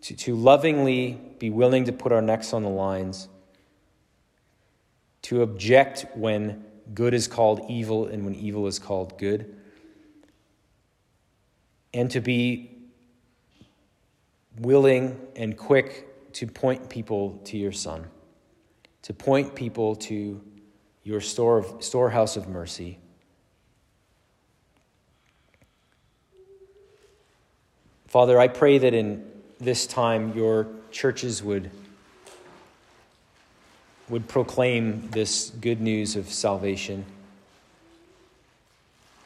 to, 0.00 0.16
to 0.16 0.34
lovingly 0.34 1.20
be 1.38 1.50
willing 1.50 1.84
to 1.84 1.92
put 1.92 2.12
our 2.12 2.22
necks 2.22 2.54
on 2.54 2.62
the 2.62 2.70
lines, 2.70 3.28
to 5.20 5.42
object 5.42 6.06
when 6.16 6.64
good 6.94 7.12
is 7.12 7.28
called 7.28 7.66
evil 7.68 8.06
and 8.06 8.24
when 8.24 8.34
evil 8.34 8.66
is 8.66 8.78
called 8.78 9.18
good, 9.18 9.54
and 11.94 12.10
to 12.10 12.20
be 12.20 12.70
willing 14.58 15.18
and 15.36 15.56
quick 15.56 16.32
to 16.34 16.46
point 16.46 16.90
people 16.90 17.40
to 17.44 17.56
your 17.56 17.72
Son, 17.72 18.04
to 19.02 19.14
point 19.14 19.54
people 19.54 19.94
to 19.94 20.42
your 21.04 21.20
store 21.20 21.58
of, 21.58 21.84
storehouse 21.84 22.36
of 22.36 22.48
mercy. 22.48 22.98
Father, 28.08 28.38
I 28.38 28.48
pray 28.48 28.78
that 28.78 28.94
in 28.94 29.24
this 29.60 29.86
time 29.86 30.36
your 30.36 30.66
churches 30.90 31.42
would, 31.42 31.70
would 34.08 34.26
proclaim 34.28 35.08
this 35.10 35.50
good 35.50 35.80
news 35.80 36.16
of 36.16 36.28
salvation. 36.28 37.04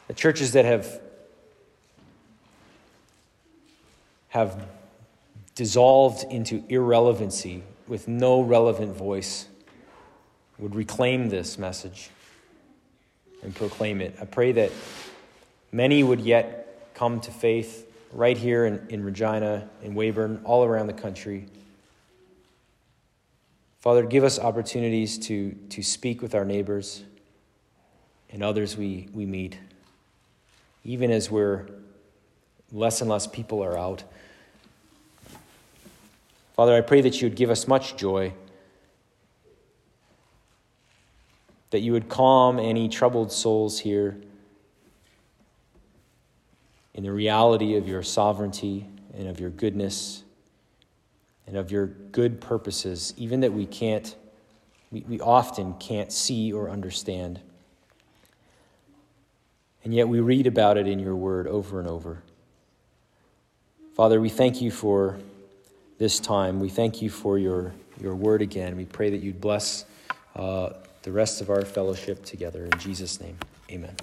The 0.09 0.15
churches 0.15 0.53
that 0.53 0.65
have, 0.65 1.01
have 4.29 4.67
dissolved 5.55 6.25
into 6.31 6.63
irrelevancy 6.69 7.63
with 7.87 8.07
no 8.07 8.41
relevant 8.41 8.97
voice 8.97 9.47
would 10.59 10.75
reclaim 10.75 11.29
this 11.29 11.59
message 11.59 12.11
and 13.43 13.55
proclaim 13.55 14.01
it. 14.01 14.17
I 14.21 14.25
pray 14.25 14.53
that 14.53 14.73
many 15.73 16.03
would 16.03 16.21
yet 16.21 16.93
come 16.95 17.21
to 17.21 17.31
faith 17.31 17.87
right 18.13 18.37
here 18.37 18.67
in, 18.67 18.87
in 18.89 19.05
Regina, 19.05 19.69
in 19.83 19.95
Weyburn, 19.95 20.41
all 20.45 20.65
around 20.65 20.89
the 20.89 20.93
country. 20.93 21.47
Father, 23.81 24.05
give 24.05 24.25
us 24.25 24.39
opportunities 24.39 25.19
to, 25.19 25.53
to 25.71 25.83
speak 25.83 26.21
with 26.21 26.35
our 26.35 26.45
neighbors 26.45 27.05
and 28.31 28.43
others 28.43 28.77
we, 28.77 29.09
we 29.13 29.25
meet, 29.25 29.59
even 30.85 31.11
as 31.11 31.31
we're 31.31 31.69
less 32.73 33.01
and 33.01 33.09
less 33.09 33.27
people 33.27 33.63
are 33.63 33.79
out. 33.79 34.03
Father, 36.59 36.75
I 36.75 36.81
pray 36.81 37.03
that 37.03 37.23
you 37.23 37.29
would 37.29 37.37
give 37.37 37.51
us 37.51 37.69
much 37.69 37.97
joy, 37.97 38.33
that 41.71 41.83
you 41.83 41.93
would 41.93 42.09
calm 42.09 42.59
any 42.59 42.89
troubled 42.89 43.31
souls 43.31 43.79
here 43.79 44.17
in 46.95 47.05
the 47.05 47.13
reality 47.13 47.77
of 47.77 47.87
your 47.87 48.03
sovereignty 48.03 48.89
and 49.17 49.29
of 49.29 49.39
your 49.39 49.51
goodness 49.51 50.25
and 51.47 51.57
of 51.57 51.71
your 51.71 51.87
good 51.87 52.41
purposes, 52.41 53.15
even 53.17 53.39
that 53.39 53.53
we 53.53 53.65
can't, 53.65 54.17
we, 54.91 55.05
we 55.09 55.21
often 55.21 55.75
can't 55.75 56.11
see 56.11 56.53
or 56.53 56.71
understand. 56.71 57.39
And 59.85 59.95
yet 59.95 60.09
we 60.09 60.19
read 60.19 60.49
about 60.49 60.77
it 60.77 60.89
in 60.89 60.99
your 60.99 61.15
word 61.15 61.47
over 61.47 61.79
and 61.79 61.89
over. 61.89 62.25
Father, 63.95 64.21
we 64.21 64.29
thank 64.29 64.61
you 64.61 64.73
for 64.73 65.21
this 65.99 66.21
time. 66.21 66.61
We 66.61 66.69
thank 66.69 67.03
you 67.03 67.11
for 67.11 67.39
your, 67.39 67.73
your 68.01 68.15
word 68.15 68.43
again. 68.43 68.77
We 68.77 68.85
pray 68.85 69.11
that 69.11 69.19
you'd 69.19 69.41
bless 69.41 69.85
uh, 70.35 70.71
the 71.03 71.13
rest 71.13 71.41
of 71.41 71.51
our 71.51 71.65
fellowship 71.65 72.25
together. 72.25 72.65
In 72.65 72.79
Jesus' 72.79 73.21
name, 73.21 73.37
amen. 73.71 73.95